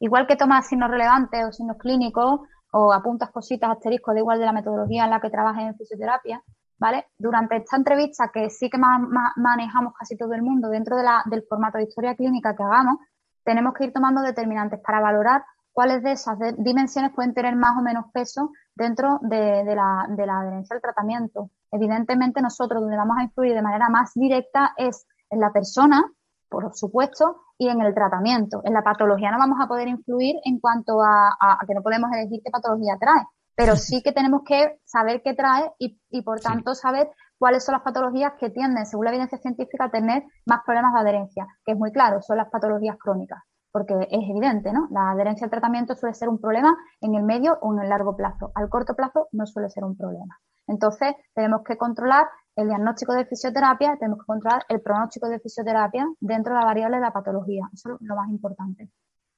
Igual 0.00 0.26
que 0.26 0.36
tomas 0.36 0.68
signos 0.68 0.90
relevantes 0.90 1.44
o 1.44 1.52
signos 1.52 1.76
clínicos, 1.78 2.40
o 2.72 2.92
apuntas 2.92 3.30
cositas, 3.30 3.70
asteriscos, 3.70 4.14
da 4.14 4.20
igual 4.20 4.38
de 4.38 4.46
la 4.46 4.52
metodología 4.52 5.04
en 5.04 5.10
la 5.10 5.20
que 5.20 5.30
trabajes 5.30 5.64
en 5.64 5.76
fisioterapia, 5.76 6.42
¿vale? 6.78 7.06
Durante 7.18 7.56
esta 7.56 7.76
entrevista, 7.76 8.30
que 8.32 8.48
sí 8.48 8.70
que 8.70 8.78
manejamos 8.78 9.92
casi 9.98 10.16
todo 10.16 10.32
el 10.32 10.42
mundo 10.42 10.68
dentro 10.68 10.96
de 10.96 11.02
la, 11.02 11.22
del 11.26 11.44
formato 11.48 11.78
de 11.78 11.84
historia 11.84 12.14
clínica 12.14 12.56
que 12.56 12.62
hagamos, 12.62 12.96
tenemos 13.44 13.74
que 13.74 13.84
ir 13.84 13.92
tomando 13.92 14.22
determinantes 14.22 14.80
para 14.80 15.00
valorar 15.00 15.44
cuáles 15.72 16.02
de 16.02 16.12
esas 16.12 16.38
dimensiones 16.58 17.12
pueden 17.14 17.34
tener 17.34 17.56
más 17.56 17.76
o 17.78 17.82
menos 17.82 18.06
peso 18.12 18.50
dentro 18.74 19.18
de, 19.22 19.64
la, 19.64 20.06
de 20.08 20.26
la 20.26 20.40
adherencia 20.40 20.76
al 20.76 20.82
tratamiento. 20.82 21.50
Evidentemente, 21.70 22.42
nosotros 22.42 22.82
donde 22.82 22.96
vamos 22.96 23.16
a 23.18 23.24
influir 23.24 23.54
de 23.54 23.62
manera 23.62 23.88
más 23.88 24.12
directa 24.14 24.74
es 24.76 25.06
en 25.30 25.40
la 25.40 25.52
persona, 25.52 26.04
por 26.48 26.74
supuesto, 26.74 27.42
y 27.58 27.68
en 27.68 27.80
el 27.80 27.94
tratamiento. 27.94 28.60
En 28.64 28.74
la 28.74 28.82
patología 28.82 29.30
no 29.30 29.38
vamos 29.38 29.58
a 29.62 29.68
poder 29.68 29.88
influir 29.88 30.36
en 30.44 30.58
cuanto 30.58 31.00
a, 31.00 31.58
que 31.66 31.74
no 31.74 31.82
podemos 31.82 32.10
elegir 32.12 32.40
qué 32.44 32.50
patología 32.50 32.96
trae, 33.00 33.24
pero 33.54 33.76
sí 33.76 34.02
que 34.02 34.12
tenemos 34.12 34.42
que 34.44 34.80
saber 34.84 35.22
qué 35.22 35.34
trae 35.34 35.70
y, 35.78 35.98
y 36.10 36.22
por 36.22 36.40
tanto 36.40 36.74
saber 36.74 37.08
cuáles 37.38 37.64
son 37.64 37.74
las 37.74 37.82
patologías 37.82 38.34
que 38.38 38.50
tienden, 38.50 38.86
según 38.86 39.06
la 39.06 39.10
evidencia 39.10 39.38
científica, 39.38 39.86
a 39.86 39.90
tener 39.90 40.24
más 40.46 40.60
problemas 40.64 40.92
de 40.94 41.00
adherencia, 41.00 41.46
que 41.64 41.72
es 41.72 41.78
muy 41.78 41.92
claro, 41.92 42.20
son 42.22 42.36
las 42.36 42.48
patologías 42.50 42.96
crónicas, 42.98 43.42
porque 43.72 43.94
es 44.10 44.30
evidente, 44.30 44.72
¿no? 44.72 44.86
La 44.90 45.10
adherencia 45.10 45.46
al 45.46 45.50
tratamiento 45.50 45.94
suele 45.94 46.14
ser 46.14 46.28
un 46.28 46.38
problema 46.38 46.76
en 47.00 47.14
el 47.14 47.24
medio 47.24 47.58
o 47.62 47.72
en 47.72 47.82
el 47.82 47.88
largo 47.88 48.14
plazo. 48.14 48.52
Al 48.54 48.68
corto 48.68 48.94
plazo 48.94 49.28
no 49.32 49.46
suele 49.46 49.70
ser 49.70 49.84
un 49.84 49.96
problema. 49.96 50.38
Entonces, 50.66 51.14
tenemos 51.34 51.62
que 51.64 51.76
controlar 51.76 52.26
el 52.54 52.68
diagnóstico 52.68 53.14
de 53.14 53.24
fisioterapia, 53.24 53.96
tenemos 53.98 54.20
que 54.20 54.26
controlar 54.26 54.64
el 54.68 54.80
pronóstico 54.80 55.28
de 55.28 55.40
fisioterapia 55.40 56.06
dentro 56.20 56.52
de 56.52 56.60
la 56.60 56.66
variable 56.66 56.96
de 56.96 57.02
la 57.02 57.12
patología. 57.12 57.68
Eso 57.72 57.94
es 57.94 58.00
lo 58.00 58.14
más 58.14 58.28
importante. 58.28 58.90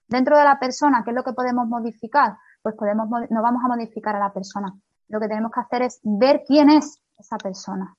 Dentro 0.09 0.37
de 0.37 0.45
la 0.45 0.59
persona, 0.59 1.03
¿qué 1.05 1.11
es 1.11 1.17
lo 1.17 1.23
que 1.23 1.33
podemos 1.33 1.67
modificar? 1.67 2.37
Pues 2.63 2.75
podemos, 2.75 3.09
no 3.09 3.43
vamos 3.43 3.63
a 3.65 3.69
modificar 3.69 4.17
a 4.17 4.19
la 4.19 4.33
persona. 4.33 4.75
Lo 5.09 5.21
que 5.21 5.29
tenemos 5.29 5.51
que 5.53 5.61
hacer 5.61 5.83
es 5.83 6.01
ver 6.03 6.43
quién 6.47 6.71
es 6.71 7.01
esa 7.19 7.39
persona. 7.39 7.95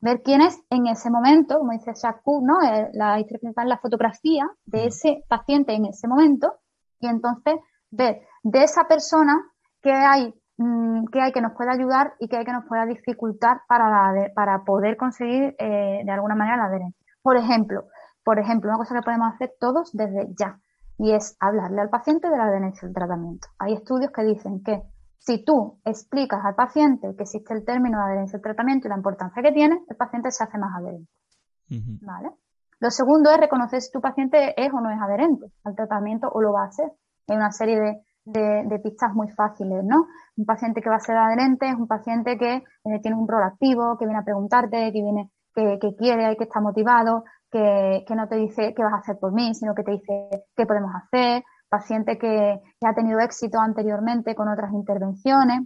Ver 0.00 0.22
quién 0.22 0.40
es 0.40 0.60
en 0.70 0.86
ese 0.86 1.10
momento, 1.10 1.58
como 1.58 1.72
dice 1.72 1.92
Jacques 1.94 2.22
¿no? 2.42 2.62
Eh, 2.62 2.90
la 2.92 3.18
interpretar 3.18 3.66
la 3.66 3.78
fotografía 3.78 4.48
de 4.64 4.86
ese 4.86 5.24
paciente 5.28 5.74
en 5.74 5.86
ese 5.86 6.06
momento 6.06 6.54
y 7.00 7.08
entonces 7.08 7.56
ver 7.90 8.20
de 8.42 8.62
esa 8.62 8.86
persona 8.86 9.42
qué 9.82 9.92
hay 9.92 10.34
Mm, 10.58 11.06
que 11.12 11.20
hay 11.20 11.32
que 11.32 11.42
nos 11.42 11.52
pueda 11.52 11.72
ayudar 11.72 12.14
y 12.18 12.28
que 12.28 12.36
hay 12.38 12.44
que 12.46 12.52
nos 12.52 12.64
pueda 12.64 12.86
dificultar 12.86 13.60
para, 13.68 14.14
para 14.34 14.64
poder 14.64 14.96
conseguir 14.96 15.54
eh, 15.58 16.00
de 16.04 16.10
alguna 16.10 16.34
manera 16.34 16.56
la 16.56 16.64
adherencia. 16.64 17.06
Por 17.22 17.36
ejemplo, 17.36 17.84
por 18.24 18.38
ejemplo, 18.38 18.70
una 18.70 18.78
cosa 18.78 18.94
que 18.94 19.02
podemos 19.02 19.34
hacer 19.34 19.52
todos 19.60 19.92
desde 19.92 20.28
ya 20.38 20.58
y 20.98 21.12
es 21.12 21.36
hablarle 21.40 21.82
al 21.82 21.90
paciente 21.90 22.30
de 22.30 22.38
la 22.38 22.44
adherencia 22.44 22.88
al 22.88 22.94
tratamiento. 22.94 23.48
Hay 23.58 23.74
estudios 23.74 24.10
que 24.12 24.24
dicen 24.24 24.62
que 24.62 24.82
si 25.18 25.44
tú 25.44 25.80
explicas 25.84 26.44
al 26.44 26.54
paciente 26.54 27.14
que 27.16 27.22
existe 27.24 27.54
el 27.54 27.64
término 27.64 27.98
de 27.98 28.04
adherencia 28.04 28.36
al 28.36 28.42
tratamiento 28.42 28.86
y 28.86 28.90
la 28.90 28.96
importancia 28.96 29.42
que 29.42 29.52
tiene, 29.52 29.80
el 29.88 29.96
paciente 29.96 30.30
se 30.30 30.44
hace 30.44 30.58
más 30.58 30.74
adherente. 30.76 31.10
¿Vale? 32.02 32.30
Lo 32.78 32.90
segundo 32.90 33.30
es 33.30 33.38
reconocer 33.38 33.80
si 33.80 33.90
tu 33.90 34.00
paciente 34.00 34.54
es 34.56 34.72
o 34.72 34.80
no 34.80 34.90
es 34.90 35.00
adherente 35.00 35.46
al 35.64 35.74
tratamiento 35.74 36.28
o 36.32 36.40
lo 36.40 36.52
va 36.52 36.64
a 36.64 36.68
hacer. 36.68 36.92
Hay 37.28 37.36
una 37.36 37.50
serie 37.50 37.80
de 37.80 38.06
de, 38.26 38.80
pistas 38.82 39.14
muy 39.14 39.28
fáciles, 39.30 39.84
¿no? 39.84 40.06
Un 40.36 40.44
paciente 40.44 40.82
que 40.82 40.90
va 40.90 40.96
a 40.96 41.00
ser 41.00 41.16
adherente 41.16 41.68
es 41.68 41.76
un 41.76 41.86
paciente 41.86 42.36
que 42.36 42.56
eh, 42.56 43.00
tiene 43.00 43.16
un 43.16 43.28
rol 43.28 43.42
activo, 43.44 43.96
que 43.98 44.04
viene 44.04 44.20
a 44.20 44.24
preguntarte, 44.24 44.92
que 44.92 45.02
viene, 45.02 45.30
que, 45.54 45.78
quiere 45.96 46.32
y 46.32 46.36
que 46.36 46.44
está 46.44 46.60
motivado, 46.60 47.24
que, 47.50 48.04
no 48.14 48.28
te 48.28 48.36
dice 48.36 48.74
qué 48.74 48.82
vas 48.82 48.94
a 48.94 48.98
hacer 48.98 49.16
por 49.18 49.32
mí, 49.32 49.54
sino 49.54 49.74
que 49.74 49.84
te 49.84 49.92
dice 49.92 50.44
qué 50.56 50.66
podemos 50.66 50.90
hacer, 50.94 51.44
paciente 51.68 52.18
que, 52.18 52.60
ha 52.84 52.94
tenido 52.94 53.20
éxito 53.20 53.58
anteriormente 53.58 54.34
con 54.34 54.48
otras 54.48 54.72
intervenciones. 54.72 55.62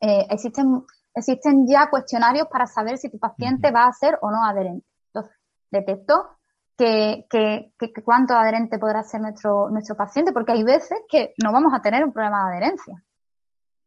Eh, 0.00 0.26
existen, 0.30 0.84
existen 1.14 1.66
ya 1.66 1.88
cuestionarios 1.90 2.48
para 2.48 2.66
saber 2.66 2.98
si 2.98 3.10
tu 3.10 3.18
paciente 3.18 3.70
va 3.70 3.86
a 3.86 3.92
ser 3.92 4.18
o 4.20 4.30
no 4.30 4.44
adherente. 4.44 4.86
Entonces, 5.12 5.36
detecto 5.70 6.36
que, 6.76 7.26
que, 7.30 7.72
que, 7.78 7.92
cuánto 8.02 8.34
adherente 8.34 8.78
podrá 8.78 9.02
ser 9.02 9.20
nuestro, 9.20 9.70
nuestro 9.70 9.96
paciente, 9.96 10.32
porque 10.32 10.52
hay 10.52 10.64
veces 10.64 10.98
que 11.08 11.32
no 11.42 11.52
vamos 11.52 11.72
a 11.72 11.80
tener 11.80 12.04
un 12.04 12.12
problema 12.12 12.44
de 12.44 12.56
adherencia. 12.56 13.02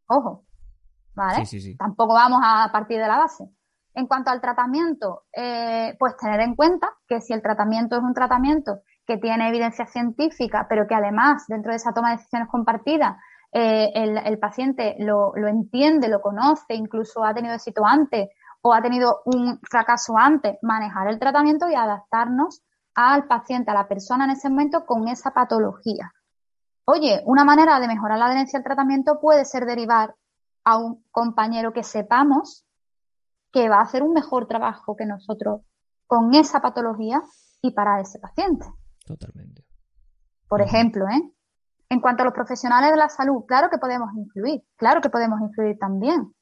Ojo, 0.08 0.46
¿vale? 1.14 1.44
Tampoco 1.78 2.14
vamos 2.14 2.42
a 2.44 2.70
partir 2.72 3.00
de 3.00 3.08
la 3.08 3.18
base. 3.18 3.50
En 3.94 4.06
cuanto 4.06 4.30
al 4.30 4.40
tratamiento, 4.40 5.24
eh, 5.36 5.96
pues 6.00 6.16
tener 6.18 6.40
en 6.42 6.56
cuenta 6.56 6.94
que 7.08 7.20
si 7.20 7.34
el 7.34 7.42
tratamiento 7.42 7.98
es 7.98 8.04
un 8.04 8.14
tratamiento 8.14 8.82
que 9.08 9.18
tiene 9.18 9.48
evidencia 9.48 9.86
científica, 9.86 10.68
pero 10.70 10.86
que 10.86 10.94
además 10.94 11.46
dentro 11.48 11.72
de 11.72 11.78
esa 11.78 11.94
toma 11.94 12.10
de 12.10 12.18
decisiones 12.18 12.50
compartida 12.50 13.18
eh, 13.54 13.92
el, 13.96 14.38
paciente 14.38 14.96
lo, 15.00 15.32
lo 15.36 15.48
entiende, 15.48 16.10
lo 16.10 16.22
conoce, 16.22 16.76
incluso 16.76 17.24
ha 17.24 17.34
tenido 17.34 17.56
éxito 17.56 17.86
antes 17.86 18.28
o 18.62 18.74
ha 18.74 18.82
tenido 18.82 19.22
un 19.26 19.60
fracaso 19.62 20.18
antes, 20.18 20.58
manejar 20.62 21.08
el 21.08 21.20
tratamiento 21.20 21.70
y 21.70 21.76
adaptarnos 21.76 22.62
al 22.96 23.26
paciente, 23.28 23.72
a 23.72 23.76
la 23.76 23.88
persona 23.88 24.26
en 24.26 24.32
ese 24.32 24.50
momento 24.50 24.86
con 24.86 25.08
esa 25.08 25.32
patología. 25.32 26.12
Oye, 26.84 27.22
una 27.26 27.46
manera 27.46 27.80
de 27.80 27.88
mejorar 27.88 28.20
la 28.20 28.26
adherencia 28.26 28.58
al 28.58 28.66
tratamiento 28.66 29.20
puede 29.22 29.46
ser 29.46 29.66
derivar 29.66 30.16
a 30.66 30.78
un 30.78 31.04
compañero 31.12 31.72
que 31.72 31.84
sepamos 31.84 32.66
que 33.54 33.70
va 33.70 33.78
a 33.78 33.84
hacer 33.84 34.04
un 34.04 34.14
mejor 34.14 34.48
trabajo 34.48 34.96
que 34.98 35.06
nosotros 35.06 35.62
con 36.06 36.34
esa 36.34 36.60
patología 36.60 37.24
y 37.62 37.72
para 37.72 38.02
ese 38.02 38.20
paciente. 38.20 38.66
Totalmente. 39.08 39.64
Por 40.48 40.62
ejemplo, 40.62 41.06
¿eh? 41.08 41.32
En 41.90 42.02
cuanto 42.02 42.22
a 42.22 42.26
los 42.26 42.34
profesionales 42.34 42.92
de 42.92 42.98
la 42.98 43.08
salud, 43.08 43.46
claro 43.48 43.70
que 43.70 43.78
podemos 43.78 44.10
influir, 44.16 44.62
claro 44.76 45.00
que 45.00 45.10
podemos 45.10 45.40
influir 45.40 45.78
también. 45.80 46.34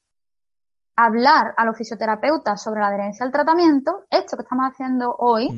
Hablar 0.97 1.53
a 1.57 1.65
los 1.65 1.77
fisioterapeutas 1.77 2.63
sobre 2.63 2.79
la 2.79 2.87
adherencia 2.87 3.25
al 3.25 3.31
tratamiento, 3.31 4.05
esto 4.09 4.37
que 4.37 4.43
estamos 4.43 4.65
haciendo 4.71 5.13
hoy, 5.19 5.49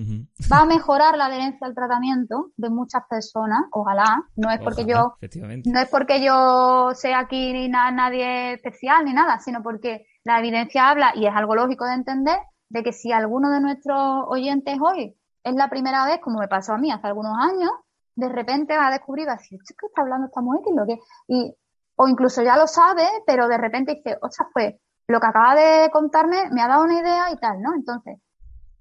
va 0.52 0.62
a 0.62 0.66
mejorar 0.66 1.16
la 1.16 1.28
adherencia 1.28 1.66
al 1.68 1.76
tratamiento 1.76 2.52
de 2.58 2.70
muchas 2.70 3.04
personas, 3.10 3.62
ojalá, 3.72 4.24
no 4.36 4.50
es 4.50 4.60
porque 4.60 4.86
yo 4.86 5.16
no 5.22 5.80
es 5.80 5.90
porque 5.90 6.22
yo 6.22 6.90
sea 6.94 7.20
aquí 7.20 7.54
ni 7.54 7.70
nadie 7.70 8.54
especial 8.54 9.06
ni 9.06 9.14
nada, 9.14 9.40
sino 9.40 9.62
porque 9.64 10.08
la 10.24 10.40
evidencia 10.40 10.90
habla 10.90 11.14
y 11.16 11.28
es 11.28 11.34
algo 11.34 11.56
lógico 11.56 11.86
de 11.86 11.94
entender 11.94 12.40
de 12.70 12.84
que 12.84 12.92
si 12.92 13.12
alguno 13.12 13.50
de 13.52 13.62
nuestros 13.62 14.26
oyentes 14.28 14.78
hoy 14.82 15.17
es 15.48 15.56
la 15.56 15.70
primera 15.70 16.06
vez, 16.06 16.20
como 16.20 16.40
me 16.40 16.48
pasó 16.48 16.74
a 16.74 16.78
mí 16.78 16.92
hace 16.92 17.08
algunos 17.08 17.38
años, 17.40 17.72
de 18.16 18.30
repente 18.30 18.78
va 18.78 18.88
a 18.88 18.92
descubrir, 18.92 19.28
va 19.28 19.34
a 19.34 19.38
decir, 19.38 19.60
¿qué 19.60 19.88
está 19.88 20.02
hablando 20.02 20.28
esta 20.28 20.42
mujer? 20.42 20.62
Lo 20.76 20.86
que? 20.86 21.00
Y, 21.28 21.56
o 21.96 22.08
incluso 22.08 22.42
ya 22.42 22.58
lo 22.58 22.68
sabe, 22.68 23.08
pero 23.26 23.48
de 23.48 23.58
repente 23.58 23.96
dice, 23.96 24.18
ostras, 24.22 24.50
pues 24.54 24.76
lo 25.08 25.20
que 25.20 25.28
acaba 25.28 25.56
de 25.56 25.90
contarme 25.92 26.50
me 26.52 26.62
ha 26.62 26.68
dado 26.68 26.84
una 26.84 27.00
idea 27.00 27.32
y 27.32 27.38
tal, 27.38 27.62
¿no? 27.62 27.74
Entonces, 27.76 28.20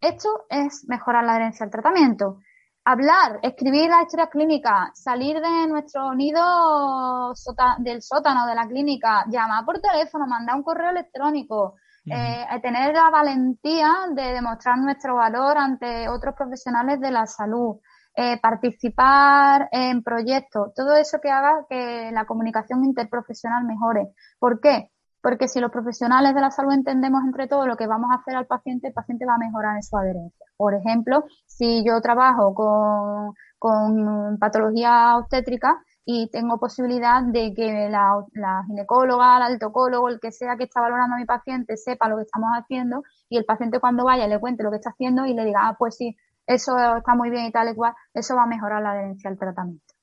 esto 0.00 0.46
es 0.48 0.84
mejorar 0.88 1.24
la 1.24 1.32
adherencia 1.32 1.64
al 1.64 1.70
tratamiento. 1.70 2.38
Hablar, 2.84 3.40
escribir 3.42 3.88
la 3.88 4.02
historia 4.02 4.28
clínica, 4.28 4.90
salir 4.94 5.40
de 5.40 5.66
nuestro 5.66 6.14
nido 6.14 7.32
del 7.78 8.02
sótano 8.02 8.46
de 8.46 8.54
la 8.54 8.66
clínica, 8.66 9.24
llamar 9.28 9.64
por 9.64 9.80
teléfono, 9.80 10.26
mandar 10.26 10.56
un 10.56 10.62
correo 10.62 10.90
electrónico, 10.90 11.76
eh, 12.06 12.60
tener 12.62 12.94
la 12.94 13.10
valentía 13.10 13.92
de 14.14 14.32
demostrar 14.32 14.78
nuestro 14.78 15.16
valor 15.16 15.58
ante 15.58 16.08
otros 16.08 16.34
profesionales 16.34 17.00
de 17.00 17.10
la 17.10 17.26
salud, 17.26 17.76
eh, 18.14 18.40
participar 18.40 19.68
en 19.72 20.02
proyectos, 20.02 20.72
todo 20.74 20.96
eso 20.96 21.18
que 21.20 21.30
haga 21.30 21.66
que 21.68 22.10
la 22.12 22.24
comunicación 22.24 22.84
interprofesional 22.84 23.64
mejore. 23.64 24.08
¿Por 24.38 24.60
qué? 24.60 24.90
porque 25.26 25.48
si 25.48 25.58
los 25.58 25.72
profesionales 25.72 26.36
de 26.36 26.40
la 26.40 26.52
salud 26.52 26.72
entendemos 26.72 27.24
entre 27.24 27.48
todos 27.48 27.66
lo 27.66 27.76
que 27.76 27.88
vamos 27.88 28.12
a 28.12 28.20
hacer 28.20 28.36
al 28.36 28.46
paciente, 28.46 28.86
el 28.86 28.92
paciente 28.94 29.26
va 29.26 29.34
a 29.34 29.38
mejorar 29.38 29.74
en 29.74 29.82
su 29.82 29.96
adherencia. 29.96 30.46
Por 30.56 30.72
ejemplo, 30.72 31.24
si 31.46 31.84
yo 31.84 32.00
trabajo 32.00 32.54
con, 32.54 33.34
con 33.58 34.38
patología 34.38 35.16
obstétrica 35.16 35.82
y 36.04 36.30
tengo 36.30 36.58
posibilidad 36.58 37.22
de 37.22 37.52
que 37.52 37.88
la, 37.90 38.62
ginecóloga, 38.68 39.38
el 39.38 39.42
altocólogo, 39.42 40.08
el 40.08 40.20
que 40.20 40.30
sea 40.30 40.56
que 40.56 40.64
está 40.64 40.80
valorando 40.80 41.16
a 41.16 41.18
mi 41.18 41.24
paciente 41.24 41.76
sepa 41.76 42.08
lo 42.08 42.16
que 42.16 42.22
estamos 42.22 42.50
haciendo 42.52 43.02
y 43.28 43.38
el 43.38 43.44
paciente 43.44 43.80
cuando 43.80 44.04
vaya 44.04 44.28
le 44.28 44.38
cuente 44.38 44.62
lo 44.62 44.70
que 44.70 44.76
está 44.76 44.90
haciendo 44.90 45.26
y 45.26 45.34
le 45.34 45.44
diga, 45.44 45.68
ah, 45.68 45.76
pues 45.76 45.96
sí, 45.96 46.16
eso 46.46 46.76
está 46.96 47.14
muy 47.16 47.28
bien 47.30 47.46
y 47.46 47.52
tal 47.52 47.68
y 47.70 47.74
cual, 47.74 47.92
eso 48.14 48.36
va 48.36 48.44
a 48.44 48.46
mejorar 48.46 48.82
la 48.82 48.92
adherencia 48.92 49.28
al 49.28 49.36
tratamiento. 49.36 49.94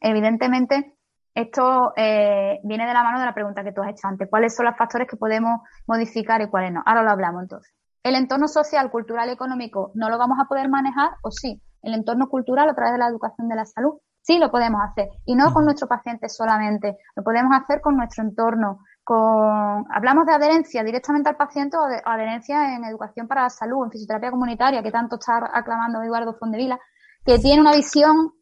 Evidentemente, 0.00 0.96
esto 1.34 1.92
eh, 1.96 2.60
viene 2.64 2.86
de 2.86 2.94
la 2.94 3.02
mano 3.02 3.20
de 3.20 3.26
la 3.26 3.34
pregunta 3.34 3.62
que 3.62 3.72
tú 3.72 3.82
has 3.82 3.90
hecho 3.90 4.08
antes. 4.08 4.28
¿Cuáles 4.30 4.54
son 4.54 4.66
los 4.66 4.76
factores 4.76 5.08
que 5.08 5.16
podemos 5.16 5.60
modificar 5.86 6.40
y 6.40 6.48
cuáles 6.48 6.72
no? 6.72 6.82
Ahora 6.86 7.02
lo 7.02 7.10
hablamos 7.10 7.42
entonces. 7.42 7.72
¿El 8.02 8.16
entorno 8.16 8.48
social, 8.48 8.90
cultural 8.90 9.28
y 9.28 9.32
económico 9.32 9.92
no 9.94 10.08
lo 10.10 10.18
vamos 10.18 10.38
a 10.40 10.48
poder 10.48 10.68
manejar 10.68 11.10
o 11.22 11.30
sí? 11.30 11.62
¿El 11.82 11.94
entorno 11.94 12.28
cultural 12.28 12.68
a 12.68 12.74
través 12.74 12.92
de 12.92 12.98
la 12.98 13.08
educación 13.08 13.48
de 13.48 13.56
la 13.56 13.64
salud? 13.64 13.94
Sí, 14.22 14.38
lo 14.38 14.50
podemos 14.50 14.80
hacer. 14.82 15.08
Y 15.26 15.34
no 15.34 15.52
con 15.52 15.64
nuestros 15.64 15.88
pacientes 15.88 16.36
solamente. 16.36 16.96
Lo 17.16 17.24
podemos 17.24 17.52
hacer 17.60 17.80
con 17.80 17.96
nuestro 17.96 18.22
entorno. 18.22 18.78
Con... 19.02 19.84
Hablamos 19.90 20.26
de 20.26 20.32
adherencia 20.32 20.84
directamente 20.84 21.28
al 21.28 21.36
paciente 21.36 21.76
o 21.76 21.86
de 21.86 22.00
adherencia 22.04 22.76
en 22.76 22.84
educación 22.84 23.26
para 23.26 23.42
la 23.42 23.50
salud, 23.50 23.84
en 23.84 23.90
fisioterapia 23.90 24.30
comunitaria, 24.30 24.82
que 24.82 24.92
tanto 24.92 25.16
está 25.16 25.50
aclamando 25.52 26.00
Eduardo 26.02 26.34
Fondevila, 26.38 26.78
que 27.24 27.40
tiene 27.40 27.60
una 27.60 27.72
visión 27.72 28.32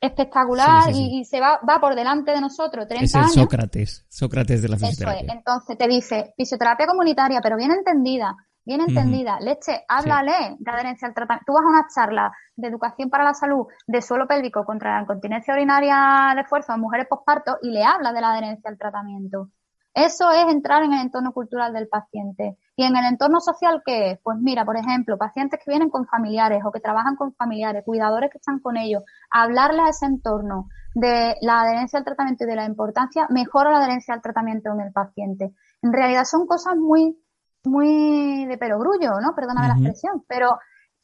espectacular 0.00 0.90
Y, 0.92 1.24
se 1.24 1.40
va, 1.40 1.60
va 1.68 1.78
por 1.78 1.94
delante 1.94 2.32
de 2.32 2.40
nosotros 2.40 2.88
30 2.88 3.04
es 3.04 3.14
el 3.14 3.20
años. 3.20 3.34
Sócrates, 3.34 4.06
Sócrates 4.08 4.62
de 4.62 4.68
la 4.68 4.76
fisioterapia. 4.76 5.20
Eso 5.20 5.26
es. 5.30 5.36
Entonces 5.36 5.78
te 5.78 5.88
dice 5.88 6.34
fisioterapia 6.36 6.86
comunitaria, 6.86 7.40
pero 7.40 7.56
bien 7.56 7.70
entendida, 7.70 8.34
bien 8.64 8.80
entendida. 8.80 9.38
Leche, 9.40 9.84
háblale 9.88 10.56
de 10.58 10.70
adherencia 10.70 11.08
al 11.08 11.14
tratamiento. 11.14 11.44
Tú 11.46 11.52
vas 11.54 11.64
a 11.64 11.68
una 11.68 11.86
charla 11.94 12.32
de 12.56 12.68
educación 12.68 13.10
para 13.10 13.24
la 13.24 13.34
salud 13.34 13.66
de 13.86 14.02
suelo 14.02 14.26
pélvico 14.26 14.64
contra 14.64 14.96
la 14.96 15.02
incontinencia 15.02 15.54
urinaria 15.54 16.32
de 16.34 16.42
esfuerzo 16.42 16.72
en 16.74 16.80
mujeres 16.80 17.06
posparto 17.08 17.58
y 17.62 17.70
le 17.70 17.84
habla 17.84 18.12
de 18.12 18.20
la 18.20 18.32
adherencia 18.32 18.70
al 18.70 18.78
tratamiento. 18.78 19.48
Eso 19.94 20.30
es 20.30 20.50
entrar 20.50 20.82
en 20.84 20.94
el 20.94 21.02
entorno 21.02 21.32
cultural 21.32 21.72
del 21.74 21.86
paciente. 21.86 22.56
¿Y 22.76 22.84
en 22.84 22.96
el 22.96 23.04
entorno 23.04 23.40
social 23.40 23.82
qué 23.84 24.12
es? 24.12 24.18
Pues 24.22 24.38
mira, 24.40 24.64
por 24.64 24.78
ejemplo, 24.78 25.18
pacientes 25.18 25.60
que 25.62 25.70
vienen 25.70 25.90
con 25.90 26.06
familiares 26.06 26.62
o 26.64 26.72
que 26.72 26.80
trabajan 26.80 27.14
con 27.14 27.34
familiares, 27.34 27.84
cuidadores 27.84 28.30
que 28.30 28.38
están 28.38 28.58
con 28.60 28.78
ellos, 28.78 29.02
hablarles 29.30 29.84
a 29.84 29.90
ese 29.90 30.06
entorno 30.06 30.68
de 30.94 31.36
la 31.42 31.60
adherencia 31.60 31.98
al 31.98 32.06
tratamiento 32.06 32.44
y 32.44 32.46
de 32.46 32.56
la 32.56 32.64
importancia, 32.64 33.26
mejora 33.28 33.70
la 33.70 33.78
adherencia 33.78 34.14
al 34.14 34.22
tratamiento 34.22 34.72
en 34.72 34.80
el 34.80 34.92
paciente. 34.92 35.52
En 35.82 35.92
realidad 35.92 36.24
son 36.24 36.46
cosas 36.46 36.76
muy, 36.76 37.18
muy 37.64 38.44
de 38.46 38.58
perogrullo, 38.58 39.20
¿no? 39.20 39.34
Perdóname 39.34 39.68
la 39.68 39.74
expresión, 39.74 40.24
pero 40.28 40.58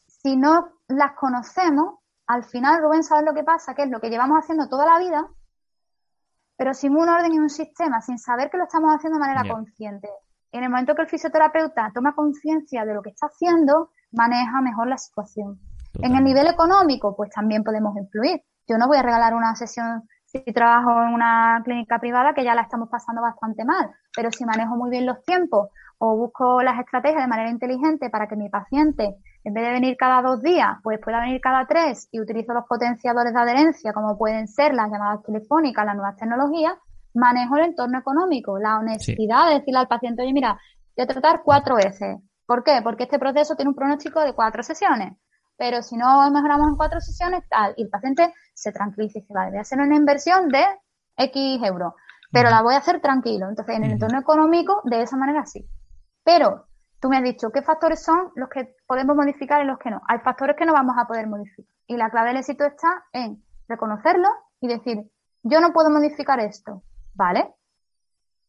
si 0.07 0.37
no 0.37 0.81
las 0.89 1.13
conocemos, 1.13 2.01
al 2.27 2.45
final, 2.45 2.83
Rubén, 2.83 3.03
¿sabes 3.03 3.25
lo 3.25 3.35
que 3.35 3.45
pasa? 3.45 3.75
Que 3.75 3.85
es 3.85 3.91
lo 3.91 4.01
que 4.01 4.11
llevamos 4.11 4.39
haciendo 4.39 4.69
toda 4.69 4.85
la 4.85 4.99
vida, 4.99 5.27
pero 6.57 6.75
sin 6.75 6.97
un 6.97 7.09
orden 7.09 7.33
y 7.33 7.39
un 7.39 7.49
sistema, 7.49 8.01
sin 8.01 8.19
saber 8.19 8.51
que 8.51 8.59
lo 8.59 8.65
estamos 8.65 8.95
haciendo 8.95 9.19
de 9.19 9.27
manera 9.27 9.49
consciente. 9.49 10.09
En 10.51 10.65
el 10.65 10.71
momento 10.71 10.95
que 10.95 11.03
el 11.03 11.09
fisioterapeuta 11.09 11.91
toma 11.95 12.15
conciencia 12.15 12.85
de 12.85 12.95
lo 12.95 13.03
que 13.03 13.11
está 13.11 13.27
haciendo, 13.27 13.93
maneja 14.13 14.61
mejor 14.61 14.89
la 14.89 14.99
situación. 14.99 15.61
En 15.95 16.17
el 16.17 16.25
nivel 16.25 16.47
económico, 16.49 17.15
pues 17.17 17.31
también 17.31 17.63
podemos 17.63 17.97
influir. 17.97 18.43
Yo 18.67 18.77
no 18.77 18.89
voy 18.89 18.99
a 18.99 19.03
regalar 19.03 19.35
una 19.35 19.55
sesión 19.55 20.09
si 20.31 20.43
trabajo 20.53 20.91
en 21.03 21.15
una 21.15 21.63
clínica 21.65 21.99
privada 21.99 22.35
que 22.35 22.45
ya 22.45 22.55
la 22.55 22.63
estamos 22.63 22.91
pasando 22.91 23.23
bastante 23.23 23.65
mal, 23.65 23.91
pero 24.15 24.31
si 24.31 24.45
manejo 24.45 24.77
muy 24.77 24.91
bien 24.91 25.07
los 25.07 25.23
tiempos 25.25 25.71
o 25.97 26.17
busco 26.17 26.63
las 26.63 26.79
estrategias 26.79 27.23
de 27.23 27.29
manera 27.29 27.51
inteligente 27.51 28.11
para 28.11 28.29
que 28.29 28.37
mi 28.37 28.51
paciente 28.51 29.17
en 29.45 29.55
vez 29.55 29.65
de 29.65 29.73
venir 29.73 29.97
cada 29.97 30.21
dos 30.21 30.43
días, 30.43 30.77
pues 30.83 31.01
pueda 31.03 31.21
venir 31.21 31.41
cada 31.41 31.67
tres 31.67 32.09
y 32.13 32.21
utilizo 32.21 32.53
los 32.53 32.67
potenciadores 32.67 33.33
de 33.33 33.41
adherencia, 33.41 33.95
como 33.95 34.19
pueden 34.19 34.47
ser 34.49 34.75
las 34.75 34.91
llamadas 34.91 35.23
telefónicas, 35.23 35.87
las 35.87 35.97
nuevas 35.97 36.17
tecnologías, 36.17 36.75
manejo 37.15 37.57
el 37.57 37.65
entorno 37.65 37.99
económico, 37.99 38.59
la 38.59 38.79
honestidad 38.79 39.49
de 39.49 39.55
decirle 39.55 39.81
al 39.81 39.89
paciente, 39.89 40.23
oye, 40.23 40.35
mira, 40.35 40.59
voy 40.95 41.05
a 41.05 41.07
tratar 41.07 41.41
cuatro 41.43 41.77
veces. 41.77 42.19
¿Por 42.45 42.63
qué? 42.65 42.81
Porque 42.83 43.05
este 43.05 43.19
proceso 43.19 43.57
tiene 43.57 43.71
un 43.71 43.75
pronóstico 43.75 44.21
de 44.21 44.35
cuatro 44.35 44.63
sesiones. 44.63 45.17
Pero 45.59 45.83
si 45.83 45.97
no 45.97 46.31
mejoramos 46.31 46.69
en 46.69 46.77
cuatro 46.77 47.01
sesiones, 47.01 47.43
tal, 47.51 47.75
y 47.77 47.83
el 47.83 47.91
paciente 47.91 48.33
se 48.55 48.73
tranquiliza 48.73 49.19
y 49.19 49.21
dice, 49.21 49.35
vale, 49.35 49.51
voy 49.51 49.59
a 49.59 49.63
hacer 49.63 49.79
una 49.81 49.97
inversión 49.97 50.49
de 50.49 50.65
X 51.17 51.61
euros, 51.65 51.93
pero 52.33 52.49
la 52.49 52.63
voy 52.63 52.75
a 52.75 52.79
hacer 52.79 53.01
tranquilo. 53.01 53.49
Entonces, 53.49 53.77
en 53.77 53.85
el 53.85 53.93
entorno 53.93 54.19
económico, 54.21 54.81
de 54.85 55.03
esa 55.03 55.17
manera 55.17 55.45
sí. 55.45 55.69
Pero 56.25 56.69
Tú 57.01 57.09
me 57.09 57.19
has 57.19 57.23
dicho 57.23 57.51
qué 57.51 57.63
factores 57.63 58.03
son 58.03 58.33
los 58.35 58.49
que 58.49 58.75
podemos 58.87 59.15
modificar 59.15 59.63
y 59.63 59.67
los 59.67 59.79
que 59.79 59.91
no. 59.91 60.03
Hay 60.09 60.19
factores 60.19 60.57
que 60.57 60.67
no 60.67 60.73
vamos 60.73 60.97
a 60.99 61.07
poder 61.07 61.29
modificar. 61.29 61.73
Y 61.87 61.97
la 61.97 62.11
clave 62.11 62.29
del 62.29 62.39
éxito 62.39 62.65
está 62.65 63.05
en 63.13 63.43
reconocerlo 63.69 64.29
y 64.61 64.67
decir, 64.67 65.09
yo 65.45 65.61
no 65.61 65.73
puedo 65.73 65.91
modificar 65.91 66.41
esto. 66.41 66.83
¿Vale? 67.15 67.55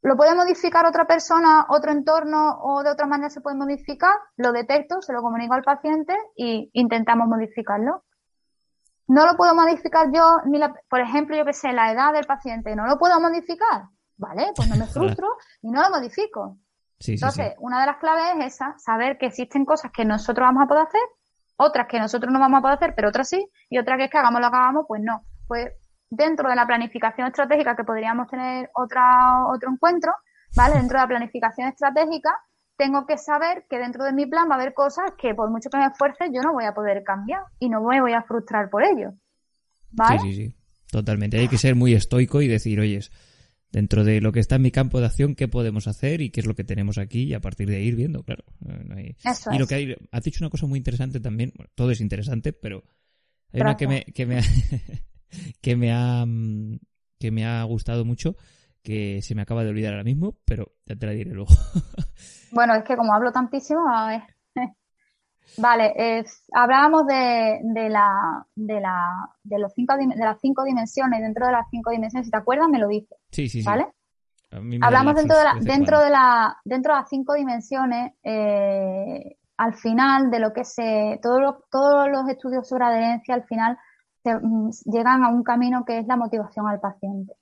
¿Lo 0.01 0.15
puede 0.15 0.33
modificar 0.33 0.85
otra 0.85 1.05
persona, 1.05 1.65
otro 1.69 1.91
entorno 1.91 2.57
o 2.61 2.83
de 2.83 2.89
otra 2.89 3.05
manera 3.05 3.29
se 3.29 3.41
puede 3.41 3.57
modificar? 3.57 4.13
Lo 4.37 4.51
detecto, 4.53 5.01
se 5.01 5.11
lo 5.11 5.21
comunico 5.21 5.53
al 5.53 5.63
paciente 5.63 6.15
y 6.35 6.69
intentamos 6.73 7.27
modificarlo. 7.27 8.05
No 9.07 9.25
lo 9.25 9.35
puedo 9.35 9.53
modificar 9.55 10.07
yo, 10.13 10.37
ni 10.45 10.57
la, 10.57 10.73
por 10.89 11.01
ejemplo, 11.01 11.35
yo 11.35 11.43
que 11.43 11.53
sé, 11.53 11.73
la 11.73 11.91
edad 11.91 12.13
del 12.13 12.25
paciente, 12.25 12.75
no 12.75 12.85
lo 12.85 12.97
puedo 12.97 13.19
modificar. 13.19 13.83
¿Vale? 14.15 14.51
Pues 14.55 14.69
no 14.69 14.75
me 14.75 14.85
frustro 14.87 15.27
y 15.61 15.71
no 15.71 15.81
lo 15.81 15.89
modifico. 15.89 16.57
Entonces, 17.07 17.53
una 17.59 17.79
de 17.79 17.85
las 17.85 17.97
claves 17.97 18.45
es 18.45 18.55
esa, 18.55 18.77
saber 18.77 19.17
que 19.17 19.27
existen 19.27 19.63
cosas 19.63 19.91
que 19.91 20.03
nosotros 20.03 20.45
vamos 20.45 20.63
a 20.63 20.67
poder 20.67 20.83
hacer, 20.83 21.01
otras 21.55 21.87
que 21.87 21.99
nosotros 21.99 22.31
no 22.31 22.39
vamos 22.39 22.59
a 22.59 22.61
poder 22.61 22.75
hacer, 22.75 22.93
pero 22.95 23.09
otras 23.09 23.29
sí, 23.29 23.49
y 23.69 23.79
otras 23.79 23.97
que 23.97 24.05
es 24.05 24.11
que 24.11 24.17
hagamos 24.17 24.41
lo 24.41 24.49
que 24.49 24.57
hagamos, 24.57 24.85
pues 24.87 25.01
no. 25.01 25.23
Pues 25.47 25.71
dentro 26.09 26.49
de 26.49 26.55
la 26.55 26.65
planificación 26.65 27.27
estratégica, 27.27 27.75
que 27.75 27.83
podríamos 27.83 28.27
tener 28.27 28.69
otra, 28.73 29.47
otro 29.47 29.71
encuentro, 29.71 30.13
¿vale? 30.55 30.75
Dentro 30.75 30.97
de 30.97 31.03
la 31.03 31.07
planificación 31.07 31.67
estratégica, 31.67 32.35
tengo 32.77 33.05
que 33.05 33.17
saber 33.17 33.65
que 33.69 33.77
dentro 33.77 34.03
de 34.05 34.13
mi 34.13 34.25
plan 34.25 34.47
va 34.49 34.55
a 34.55 34.59
haber 34.59 34.73
cosas 34.73 35.11
que 35.17 35.35
por 35.35 35.51
mucho 35.51 35.69
que 35.69 35.77
me 35.77 35.85
esfuerce 35.85 36.29
yo 36.33 36.41
no 36.41 36.53
voy 36.53 36.65
a 36.65 36.73
poder 36.73 37.03
cambiar 37.03 37.41
y 37.59 37.69
no 37.69 37.81
me 37.81 38.01
voy 38.01 38.13
a 38.13 38.23
frustrar 38.23 38.69
por 38.69 38.83
ello. 38.83 39.13
¿Vale? 39.91 40.19
Sí, 40.19 40.33
sí, 40.33 40.45
sí. 40.45 40.55
Totalmente. 40.91 41.37
Hay 41.37 41.47
que 41.47 41.57
ser 41.57 41.75
muy 41.75 41.93
estoico 41.93 42.41
y 42.41 42.47
decir, 42.47 42.79
oyes, 42.79 43.11
dentro 43.71 44.03
de 44.03 44.21
lo 44.21 44.31
que 44.31 44.39
está 44.39 44.55
en 44.55 44.63
mi 44.63 44.71
campo 44.71 44.99
de 44.99 45.05
acción, 45.05 45.35
qué 45.35 45.47
podemos 45.47 45.87
hacer 45.87 46.21
y 46.21 46.31
qué 46.31 46.39
es 46.39 46.47
lo 46.47 46.55
que 46.55 46.63
tenemos 46.63 46.97
aquí 46.97 47.23
y 47.23 47.33
a 47.33 47.41
partir 47.41 47.69
de 47.69 47.77
ahí 47.77 47.83
ir 47.83 47.95
viendo, 47.95 48.23
claro. 48.23 48.43
Eso 49.23 49.51
y 49.53 49.59
lo 49.59 49.67
que 49.67 49.75
hay, 49.75 49.95
has 50.11 50.23
dicho 50.23 50.43
una 50.43 50.49
cosa 50.49 50.65
muy 50.65 50.77
interesante 50.77 51.19
también, 51.19 51.51
bueno, 51.55 51.71
todo 51.75 51.91
es 51.91 52.01
interesante, 52.01 52.53
pero 52.53 52.83
hay 53.51 53.61
una 53.61 53.77
que 53.77 53.87
me, 53.87 54.05
que 54.05 54.25
me, 54.25 54.41
que 55.61 55.75
me 55.75 55.91
ha, 55.91 56.25
que 57.19 57.31
me 57.31 57.45
ha 57.45 57.63
gustado 57.63 58.05
mucho, 58.05 58.35
que 58.83 59.21
se 59.21 59.35
me 59.35 59.41
acaba 59.41 59.63
de 59.63 59.69
olvidar 59.69 59.93
ahora 59.93 60.03
mismo, 60.03 60.37
pero 60.45 60.73
ya 60.85 60.95
te 60.95 61.05
la 61.05 61.11
diré 61.11 61.31
luego. 61.31 61.49
bueno, 62.51 62.75
es 62.75 62.83
que 62.83 62.95
como 62.95 63.13
hablo 63.13 63.31
tantísimo, 63.31 63.81
a 63.87 64.07
ver. 64.07 64.23
Vale, 65.57 66.23
hablábamos 66.53 67.05
de, 67.07 67.59
de, 67.63 67.89
la, 67.89 68.45
de, 68.55 68.79
la, 68.79 69.29
de, 69.43 69.59
los 69.59 69.73
cinco, 69.73 69.95
de 69.97 70.15
las 70.15 70.39
cinco 70.39 70.63
dimensiones. 70.63 71.21
Dentro 71.21 71.45
de 71.47 71.51
las 71.51 71.67
cinco 71.69 71.91
dimensiones, 71.91 72.27
si 72.27 72.31
te 72.31 72.37
acuerdas, 72.37 72.69
me 72.69 72.79
lo 72.79 72.87
dices. 72.87 73.17
Sí, 73.31 73.49
sí, 73.49 73.61
sí. 73.61 73.65
¿Vale? 73.65 73.87
Hablamos 74.81 75.15
dentro 75.15 75.37
de, 75.37 75.43
la, 75.43 75.55
dentro, 75.61 75.99
de 75.99 76.09
la, 76.09 76.57
dentro 76.65 76.93
de 76.93 76.99
las 77.01 77.09
cinco 77.09 77.35
dimensiones, 77.35 78.13
eh, 78.23 79.37
al 79.57 79.75
final 79.75 80.31
de 80.31 80.39
lo 80.39 80.53
que 80.53 80.63
se. 80.63 81.19
Todos 81.21 81.57
todos 81.69 82.09
los 82.09 82.27
estudios 82.29 82.67
sobre 82.67 82.85
adherencia, 82.85 83.35
al 83.35 83.43
final, 83.43 83.77
mm, 84.23 84.69
llegan 84.85 85.23
a 85.23 85.29
un 85.29 85.43
camino 85.43 85.85
que 85.85 85.99
es 85.99 86.07
la 86.07 86.15
motivación 86.15 86.67
al 86.67 86.79
paciente. 86.79 87.33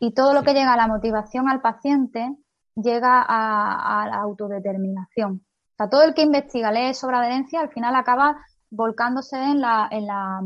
Y 0.00 0.14
todo 0.14 0.32
lo 0.32 0.42
que 0.42 0.54
llega 0.54 0.74
a 0.74 0.76
la 0.76 0.86
motivación 0.86 1.48
al 1.48 1.60
paciente 1.60 2.36
llega 2.76 3.24
a 3.26 4.06
la 4.08 4.16
autodeterminación 4.18 5.42
sea, 5.78 5.88
todo 5.88 6.02
el 6.02 6.14
que 6.14 6.22
investiga, 6.22 6.72
lee 6.72 6.92
sobre 6.92 7.16
adherencia, 7.16 7.60
al 7.60 7.70
final 7.70 7.94
acaba 7.94 8.36
volcándose 8.70 9.36
en 9.36 9.60
la, 9.60 9.88
en 9.90 10.06
la, 10.06 10.40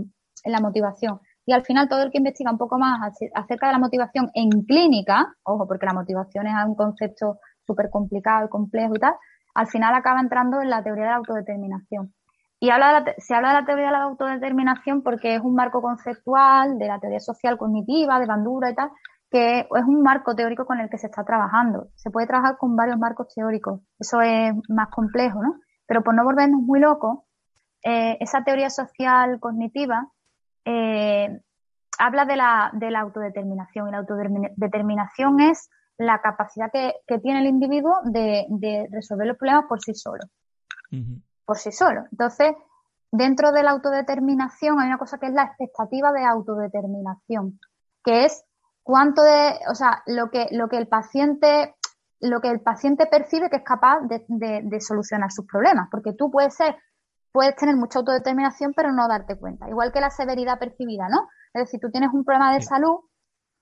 en 0.45 0.53
la 0.53 0.61
motivación. 0.61 1.21
Y 1.45 1.53
al 1.53 1.65
final 1.65 1.89
todo 1.89 2.03
el 2.03 2.13
que 2.13 2.19
investiga 2.19 2.53
un 2.53 2.59
poco 2.59 2.79
más 2.79 3.01
acerca 3.35 3.67
de 3.67 3.73
la 3.73 3.79
motivación 3.79 4.31
en 4.35 4.51
clínica, 4.65 5.35
ojo, 5.43 5.67
porque 5.67 5.87
la 5.87 5.95
motivación 5.95 6.47
es 6.47 6.55
un 6.65 6.77
concepto 6.77 7.41
súper 7.67 7.91
complicado 7.91 8.47
y 8.47 8.49
complejo 8.49 8.95
y 8.95 9.01
tal, 9.01 9.15
al 9.55 9.67
final 9.67 9.95
acaba 9.95 10.21
entrando 10.21 10.61
en 10.61 10.71
la 10.71 10.85
teoría 10.85 11.05
de 11.05 11.11
la 11.11 11.17
autodeterminación. 11.17 12.15
Y 12.63 12.67
se 12.67 13.35
habla 13.35 13.49
de 13.49 13.55
la 13.55 13.65
teoría 13.65 13.87
de 13.87 13.91
la 13.91 14.03
autodeterminación 14.05 15.03
porque 15.03 15.35
es 15.35 15.41
un 15.43 15.57
marco 15.57 15.83
conceptual 15.83 16.79
de 16.79 16.87
la 16.87 17.01
teoría 17.01 17.19
social 17.19 17.59
cognitiva, 17.59 18.21
de 18.21 18.27
Bandura 18.27 18.71
y 18.71 18.75
tal, 18.77 18.93
que 19.29 19.59
es 19.63 19.85
un 19.85 20.01
marco 20.01 20.37
teórico 20.37 20.65
con 20.65 20.79
el 20.79 20.89
que 20.89 20.97
se 20.97 21.09
está 21.09 21.25
trabajando. 21.25 21.89
Se 21.97 22.13
puede 22.13 22.29
trabajar 22.29 22.59
con 22.59 22.77
varios 22.77 22.99
marcos 22.99 23.35
teóricos, 23.35 23.81
eso 23.99 24.21
es 24.21 24.55
más 24.69 24.91
complejo, 24.91 25.43
¿no? 25.43 25.57
Pero 25.89 26.05
por 26.05 26.15
no 26.15 26.23
volvernos 26.23 26.61
muy 26.63 26.79
locos, 26.79 27.25
eh, 27.83 28.17
esa 28.21 28.45
teoría 28.45 28.71
social 28.71 29.41
cognitiva 29.41 30.07
eh, 30.65 31.41
habla 31.99 32.27
de 32.27 32.37
la, 32.37 32.71
de 32.75 32.93
la 32.93 33.01
autodeterminación 33.01 33.89
y 33.89 33.91
la 33.91 33.99
autodeterminación 33.99 35.41
es 35.41 35.69
la 35.99 36.21
capacidad 36.21 36.71
que, 36.71 37.19
tiene 37.19 37.41
el 37.41 37.47
individuo 37.47 37.97
de, 38.05 38.47
resolver 38.93 39.27
los 39.27 39.37
problemas 39.37 39.65
por 39.69 39.81
sí 39.81 39.95
solo. 39.95 40.23
Por 41.45 41.59
sí 41.59 41.73
solo. 41.73 42.05
Entonces, 42.11 42.55
dentro 43.13 43.53
de 43.53 43.63
la 43.63 43.73
autodeterminación 43.73 44.81
hay 44.81 44.89
una 44.89 44.99
cosa 44.99 45.19
que 45.19 45.27
es 45.27 45.33
la 45.33 45.45
expectativa 45.45 46.13
de 46.13 46.25
autodeterminación, 46.25 47.61
que 48.03 48.25
es 48.25 48.45
cuánto 48.83 49.23
de, 49.23 49.59
o 49.71 49.75
sea, 49.75 50.03
lo 50.07 50.31
que, 50.31 50.49
lo 50.51 50.69
que 50.69 50.79
el 50.79 50.89
paciente, 50.89 51.77
lo 52.21 52.41
que 52.41 52.51
el 52.51 52.61
paciente 52.61 53.07
percibe 53.07 53.51
que 53.51 53.57
es 53.57 53.65
capaz 53.65 54.01
de, 54.03 54.25
de, 54.29 54.81
solucionar 54.81 55.31
sus 55.31 55.47
problemas, 55.47 55.89
porque 55.91 56.15
tú 56.15 56.31
puedes 56.31 56.55
ser, 56.55 56.77
puedes 57.33 57.55
tener 57.57 57.77
mucha 57.77 57.99
autodeterminación, 57.99 58.73
pero 58.75 58.93
no 58.93 59.07
darte 59.07 59.39
cuenta. 59.39 59.69
Igual 59.69 59.93
que 59.93 60.01
la 60.01 60.11
severidad 60.11 60.59
percibida, 60.59 61.09
¿no? 61.09 61.29
Es 61.53 61.65
decir, 61.65 61.81
tú 61.81 61.91
tienes 61.91 62.11
un 62.13 62.25
problema 62.25 62.55
de 62.55 62.63
salud, 62.63 63.01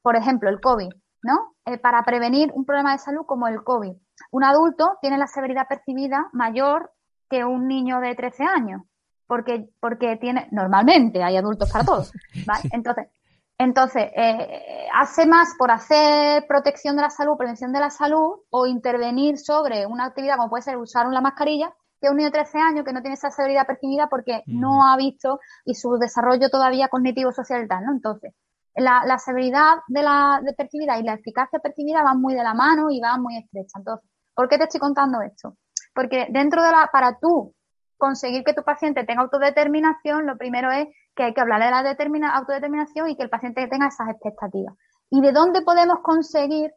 por 0.03 0.17
ejemplo, 0.17 0.49
el 0.49 0.61
COVID, 0.61 0.91
¿no? 1.23 1.55
Eh, 1.67 1.79
para 1.79 2.03
prevenir 2.05 2.53
un 2.55 2.65
problema 2.65 2.93
de 2.93 2.99
salud 2.99 3.27
como 3.27 3.49
el 3.49 3.63
COVID. 3.65 3.93
Un 4.31 4.45
adulto 4.45 4.99
tiene 5.01 5.19
la 5.19 5.27
severidad 5.27 5.67
percibida 5.69 6.29
mayor 6.33 6.93
que 7.31 7.45
un 7.45 7.69
niño 7.69 8.01
de 8.01 8.15
13 8.17 8.45
años, 8.45 8.83
porque, 9.27 9.69
porque 9.81 10.17
tiene, 10.17 10.49
normalmente 10.53 11.23
hay 11.23 11.37
adultos 11.37 11.69
para 11.71 11.85
todos, 11.85 12.13
¿vale? 12.45 12.65
Entonces, 12.71 13.09
entonces, 13.59 14.05
eh, 14.17 14.87
hace 14.95 15.27
más 15.27 15.55
por 15.59 15.71
hacer 15.71 16.47
protección 16.49 16.97
de 16.97 17.03
la 17.03 17.11
salud, 17.11 17.37
prevención 17.37 17.73
de 17.73 17.81
la 17.81 17.91
salud 17.91 18.41
o 18.51 18.67
intervenir 18.67 19.39
sobre 19.39 19.87
una 19.87 20.07
actividad 20.07 20.37
como 20.37 20.49
puede 20.51 20.63
ser 20.63 20.79
usar 20.79 21.07
una 21.07 21.21
mascarilla 21.21 21.75
que 22.01 22.09
un 22.09 22.17
niño 22.17 22.29
de 22.31 22.33
13 22.39 22.59
años 22.59 22.85
que 22.87 22.93
no 22.95 23.03
tiene 23.03 23.15
esa 23.15 23.31
severidad 23.31 23.67
percibida 23.67 24.09
porque 24.09 24.47
Mm. 24.47 24.61
no 24.61 24.87
ha 24.87 24.97
visto 24.97 25.41
y 25.67 25.75
su 25.75 25.99
desarrollo 25.99 26.49
todavía 26.49 26.89
cognitivo 26.89 27.33
social 27.33 27.63
y 27.65 27.69
tal, 27.69 27.85
¿no? 27.85 27.93
Entonces, 27.93 28.33
la, 28.75 29.03
la 29.07 29.19
severidad 29.19 29.75
de 29.89 30.03
la 30.03 30.41
de 30.43 30.55
percibida 30.55 30.99
y 30.99 31.03
la 31.03 31.15
eficacia 31.15 31.59
percibida 31.59 32.03
van 32.03 32.21
muy 32.21 32.35
de 32.35 32.43
la 32.43 32.55
mano 32.55 32.91
y 32.91 33.01
van 33.01 33.21
muy 33.23 33.37
estrechas. 33.37 33.75
Entonces, 33.77 34.09
¿por 34.35 34.49
qué 34.49 34.57
te 34.59 34.65
estoy 34.65 34.81
contando 34.81 35.21
esto? 35.21 35.57
Porque 36.01 36.29
dentro 36.31 36.63
de 36.63 36.71
la, 36.71 36.89
para 36.91 37.19
tú 37.19 37.55
conseguir 37.99 38.43
que 38.43 38.55
tu 38.55 38.63
paciente 38.63 39.05
tenga 39.05 39.21
autodeterminación, 39.21 40.25
lo 40.25 40.39
primero 40.39 40.71
es 40.71 40.89
que 41.15 41.25
hay 41.25 41.35
que 41.35 41.43
hablar 41.43 41.63
de 41.63 41.71
la 41.71 41.83
determina, 41.83 42.35
autodeterminación 42.37 43.11
y 43.11 43.17
que 43.19 43.23
el 43.23 43.29
paciente 43.29 43.67
tenga 43.69 43.89
esas 43.89 44.09
expectativas. 44.09 44.75
¿Y 45.11 45.21
de 45.21 45.33
dónde 45.33 45.61
podemos 45.61 45.99
conseguir 45.99 46.73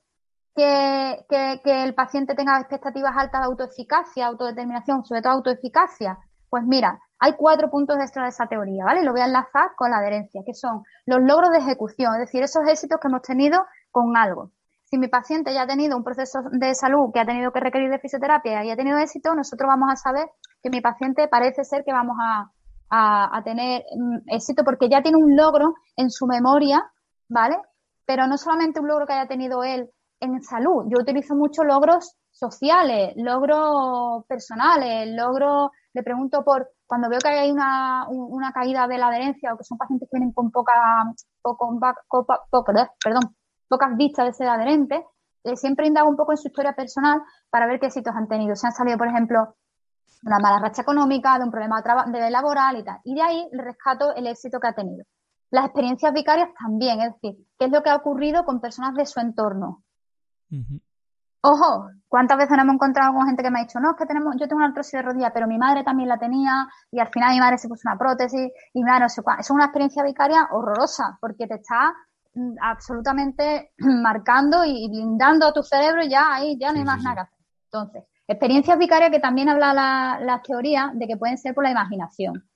que, 0.54 1.26
que, 1.30 1.62
que 1.64 1.84
el 1.84 1.96
paciente 1.96 2.36
tenga 2.36 2.60
expectativas 2.60 3.14
altas 3.16 3.40
de 3.40 3.48
autoeficacia, 3.48 4.28
autodeterminación, 4.28 5.06
sobre 5.06 5.22
todo 5.22 5.32
autoeficacia? 5.32 6.18
Pues 6.50 6.66
mira, 6.66 7.00
hay 7.20 7.36
cuatro 7.38 7.72
puntos 7.72 7.96
extra 8.00 8.24
de 8.24 8.30
esa 8.30 8.48
teoría, 8.48 8.84
¿vale? 8.84 9.04
Lo 9.04 9.14
voy 9.14 9.22
a 9.22 9.26
enlazar 9.28 9.70
con 9.78 9.92
la 9.92 10.00
adherencia, 10.00 10.42
que 10.46 10.54
son 10.54 10.84
los 11.06 11.22
logros 11.22 11.52
de 11.52 11.60
ejecución, 11.60 12.12
es 12.16 12.20
decir, 12.20 12.44
esos 12.44 12.68
éxitos 12.68 13.00
que 13.00 13.08
hemos 13.08 13.22
tenido 13.22 13.66
con 13.90 14.18
algo. 14.18 14.52
Si 14.94 15.00
mi 15.00 15.08
paciente 15.08 15.52
ya 15.56 15.64
ha 15.64 15.66
tenido 15.66 15.98
un 15.98 16.04
proceso 16.04 16.44
de 16.52 16.76
salud 16.76 17.10
que 17.12 17.20
ha 17.20 17.26
tenido 17.26 17.52
que 17.52 17.60
requerir 17.60 17.90
de 17.90 17.98
fisioterapia 17.98 18.64
y 18.64 18.70
ha 18.70 18.76
tenido 18.76 19.00
éxito, 19.00 19.34
nosotros 19.34 19.68
vamos 19.68 19.90
a 19.92 19.96
saber 19.96 20.30
que 20.62 20.70
mi 20.70 20.82
paciente 20.82 21.28
parece 21.28 21.64
ser 21.64 21.84
que 21.84 21.92
vamos 21.92 22.16
a, 22.22 23.42
tener 23.44 23.82
mm, 23.98 24.18
éxito 24.28 24.64
porque 24.64 24.90
ya 24.90 25.02
tiene 25.02 25.18
un 25.18 25.36
logro 25.36 25.74
en 25.96 26.12
su 26.12 26.28
memoria, 26.28 26.86
¿vale? 27.28 27.58
Pero 28.06 28.28
no 28.28 28.38
solamente 28.38 28.82
un 28.82 28.88
logro 28.88 29.08
que 29.08 29.14
haya 29.14 29.28
tenido 29.28 29.64
él 29.64 29.90
en 30.20 30.44
salud. 30.44 30.86
Yo 30.88 31.00
utilizo 31.02 31.34
mucho 31.34 31.64
logros 31.64 32.16
sociales, 32.30 33.14
logros 33.16 34.24
personales, 34.28 35.10
logros, 35.12 35.72
le 35.94 36.04
pregunto 36.04 36.44
por 36.44 36.70
cuando 36.86 37.10
veo 37.10 37.18
que 37.18 37.30
hay 37.30 37.50
una, 37.52 38.08
un- 38.10 38.28
una 38.32 38.52
caída 38.52 38.88
de 38.88 39.00
la 39.00 39.08
adherencia 39.08 39.56
o 39.56 39.58
que 39.58 39.64
son 39.64 39.80
pacientes 39.80 40.08
que 40.12 40.20
vienen 40.20 40.34
con 40.36 40.52
poca, 40.52 40.72
poco, 41.42 41.80
poca- 42.08 42.42
poca- 42.52 42.92
perdón, 43.04 43.36
pocas 43.74 43.98
vistas 43.98 44.28
de 44.28 44.34
ser 44.34 44.48
adherentes, 44.48 45.02
eh, 45.44 45.56
siempre 45.58 45.88
indago 45.88 46.08
un 46.08 46.16
poco 46.16 46.32
en 46.34 46.38
su 46.38 46.48
historia 46.48 46.74
personal 46.74 47.24
para 47.50 47.66
ver 47.66 47.80
qué 47.80 47.88
éxitos 47.88 48.16
han 48.16 48.28
tenido. 48.28 48.56
Se 48.56 48.68
han 48.68 48.74
salido, 48.74 49.00
por 49.00 49.08
ejemplo, 49.08 49.56
de 50.22 50.28
una 50.28 50.38
mala 50.38 50.60
racha 50.60 50.84
económica, 50.84 51.40
de 51.40 51.46
un 51.46 51.52
problema 51.52 51.82
de, 51.82 52.30
laboral 52.30 52.78
y 52.78 52.84
tal. 52.84 53.00
Y 53.04 53.16
de 53.16 53.22
ahí 53.24 53.50
le 53.52 53.64
rescato 53.64 54.14
el 54.16 54.28
éxito 54.28 54.60
que 54.60 54.68
ha 54.68 54.74
tenido. 54.74 55.04
Las 55.50 55.66
experiencias 55.66 56.14
vicarias 56.14 56.50
también, 56.60 57.02
es 57.02 57.14
decir, 57.14 57.46
qué 57.58 57.66
es 57.66 57.72
lo 57.72 57.82
que 57.82 57.90
ha 57.90 57.96
ocurrido 57.96 58.46
con 58.46 58.62
personas 58.62 58.94
de 58.94 59.06
su 59.06 59.20
entorno. 59.20 59.84
Ojo, 61.42 61.90
¿cuántas 62.08 62.38
veces 62.38 62.52
nos 62.52 62.64
hemos 62.64 62.76
encontrado 62.76 63.14
con 63.14 63.26
gente 63.26 63.44
que 63.44 63.50
me 63.52 63.60
ha 63.60 63.64
dicho, 63.64 63.80
no, 63.80 63.92
es 63.92 63.98
que 63.98 64.06
tenemos, 64.06 64.36
yo 64.40 64.48
tengo 64.48 64.58
una 64.58 64.68
artrosis 64.68 64.94
de 64.94 65.02
rodilla, 65.02 65.32
pero 65.34 65.48
mi 65.48 65.58
madre 65.58 65.84
también 65.84 66.08
la 66.08 66.18
tenía 66.18 66.68
y 66.90 67.00
al 67.00 67.10
final 67.10 67.34
mi 67.34 67.40
madre 67.40 67.58
se 67.58 67.68
puso 67.68 67.82
una 67.90 67.98
prótesis 67.98 68.52
y 68.74 68.84
madre 68.84 69.02
no 69.02 69.10
sé 69.10 69.22
cuál. 69.24 69.40
Es 69.40 69.50
una 69.50 69.66
experiencia 69.66 70.04
vicaria 70.04 70.48
horrorosa 70.52 71.18
porque 71.20 71.48
te 71.48 71.56
está 71.56 71.94
absolutamente 72.62 73.72
marcando 73.78 74.64
y 74.66 74.88
blindando 74.90 75.48
a 75.48 75.54
tu 75.54 75.64
cerebro 75.64 76.04
y 76.04 76.10
ya 76.10 76.34
ahí 76.34 76.58
ya 76.60 76.72
no 76.72 76.80
hay 76.80 76.86
más 76.86 77.02
nada 77.04 77.16
que 77.16 77.22
hacer. 77.22 77.40
Entonces, 77.66 78.04
experiencias 78.28 78.78
vicarias 78.78 79.12
que 79.12 79.20
también 79.20 79.50
habla 79.50 79.74
la, 79.74 80.20
la 80.22 80.42
teoría 80.42 80.92
de 80.94 81.08
que 81.08 81.18
pueden 81.18 81.38
ser 81.38 81.54
por 81.54 81.64
la 81.64 81.72
imaginación. 81.72 82.48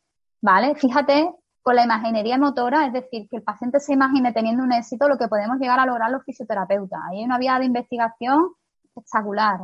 ¿Vale? 0.42 0.76
Fíjate 0.76 1.30
con 1.68 1.76
la 1.76 1.84
imaginería 1.84 2.38
motora, 2.38 2.86
es 2.86 2.94
decir, 2.94 3.28
que 3.30 3.36
el 3.36 3.44
paciente 3.44 3.82
se 3.82 3.92
imagine 3.92 4.32
teniendo 4.32 4.63
un 4.63 4.72
éxito, 4.72 5.10
lo 5.10 5.18
que 5.18 5.28
podemos 5.28 5.58
llegar 5.60 5.78
a 5.80 5.86
lograr 5.86 6.10
los 6.10 6.24
fisioterapeutas. 6.24 6.98
Ahí 7.10 7.20
hay 7.20 7.26
una 7.26 7.38
vía 7.38 7.60
de 7.60 7.66
investigación 7.66 8.54
espectacular. 8.86 9.60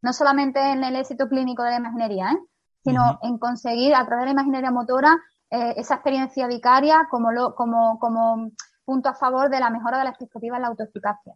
No 0.00 0.12
solamente 0.12 0.60
en 0.60 0.84
el 0.84 0.94
éxito 0.94 1.28
clínico 1.28 1.64
de 1.64 1.70
la 1.70 1.78
imaginería, 1.78 2.30
¿eh? 2.30 2.38
sino 2.84 3.18
en 3.22 3.38
conseguir 3.38 3.96
a 3.96 4.06
través 4.06 4.22
de 4.22 4.26
la 4.26 4.32
imaginería 4.32 4.70
motora 4.70 5.18
eh, 5.50 5.74
esa 5.76 5.94
experiencia 5.94 6.46
vicaria 6.46 7.08
como, 7.10 7.32
lo, 7.32 7.56
como, 7.56 7.98
como 7.98 8.52
punto 8.90 9.08
a 9.08 9.14
favor 9.14 9.48
de 9.48 9.60
la 9.60 9.70
mejora 9.70 9.98
de 9.98 10.04
la 10.04 10.10
expectativa 10.10 10.56
en 10.56 10.62
la 10.62 10.68
autoeficacia. 10.68 11.32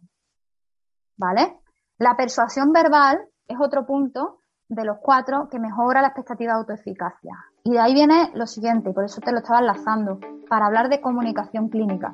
¿Vale? 1.15 1.61
La 1.99 2.17
persuasión 2.17 2.73
verbal 2.73 3.17
es 3.47 3.57
otro 3.61 3.85
punto 3.85 4.39
de 4.67 4.83
los 4.83 4.97
cuatro 5.01 5.47
que 5.49 5.57
mejora 5.57 6.01
la 6.01 6.09
expectativa 6.09 6.51
de 6.51 6.59
autoeficacia. 6.59 7.33
Y 7.63 7.71
de 7.71 7.79
ahí 7.79 7.93
viene 7.93 8.29
lo 8.33 8.45
siguiente, 8.45 8.89
y 8.89 8.93
por 8.93 9.05
eso 9.05 9.21
te 9.21 9.31
lo 9.31 9.37
estaba 9.37 9.59
enlazando, 9.59 10.19
para 10.49 10.65
hablar 10.65 10.89
de 10.89 10.99
comunicación 10.99 11.69
clínica. 11.69 12.13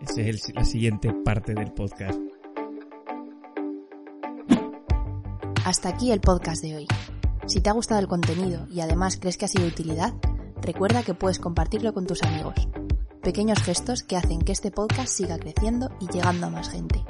Esa 0.00 0.22
es 0.22 0.48
el- 0.48 0.54
la 0.54 0.64
siguiente 0.64 1.12
parte 1.12 1.52
del 1.52 1.72
podcast. 1.72 2.18
Hasta 5.66 5.90
aquí 5.90 6.12
el 6.12 6.20
podcast 6.20 6.62
de 6.62 6.76
hoy. 6.76 6.86
Si 7.46 7.60
te 7.60 7.68
ha 7.68 7.74
gustado 7.74 8.00
el 8.00 8.08
contenido 8.08 8.66
y 8.70 8.80
además 8.80 9.18
crees 9.20 9.36
que 9.36 9.44
ha 9.44 9.48
sido 9.48 9.64
de 9.64 9.70
utilidad, 9.70 10.14
recuerda 10.62 11.02
que 11.02 11.12
puedes 11.12 11.38
compartirlo 11.38 11.92
con 11.92 12.06
tus 12.06 12.22
amigos. 12.22 12.54
Pequeños 13.26 13.60
gestos 13.60 14.04
que 14.04 14.16
hacen 14.16 14.40
que 14.40 14.52
este 14.52 14.70
podcast 14.70 15.08
siga 15.08 15.36
creciendo 15.36 15.90
y 15.98 16.06
llegando 16.06 16.46
a 16.46 16.50
más 16.50 16.70
gente. 16.70 17.04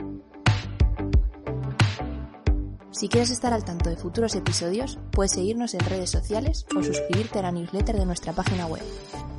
Si 2.91 3.11
quieres 3.11 3.29
estar 3.29 3.53
al 3.53 3.67
tanto 3.67 3.91
de 3.91 3.97
futuros 3.97 4.35
episodios, 4.35 4.99
puedes 5.11 5.33
seguirnos 5.33 5.75
en 5.75 5.81
redes 5.81 6.09
sociales 6.09 6.65
o 6.75 6.83
suscribirte 6.83 7.39
a 7.41 7.43
la 7.43 7.53
newsletter 7.53 7.99
de 7.99 8.07
nuestra 8.07 8.33
página 8.33 8.65
web, 8.65 8.83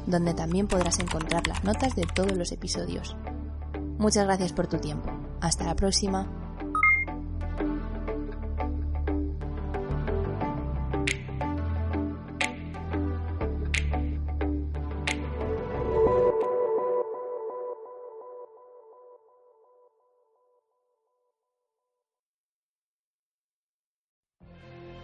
donde 0.05 0.35
también 0.35 0.67
podrás 0.67 0.99
encontrar 0.99 1.47
las 1.47 1.63
notas 1.63 1.95
de 1.95 2.03
todos 2.03 2.37
los 2.37 2.51
episodios. 2.51 3.17
Muchas 3.97 4.25
gracias 4.25 4.53
por 4.53 4.67
tu 4.67 4.77
tiempo. 4.77 5.09
Hasta 5.41 5.65
la 5.65 5.75
próxima. 5.75 6.46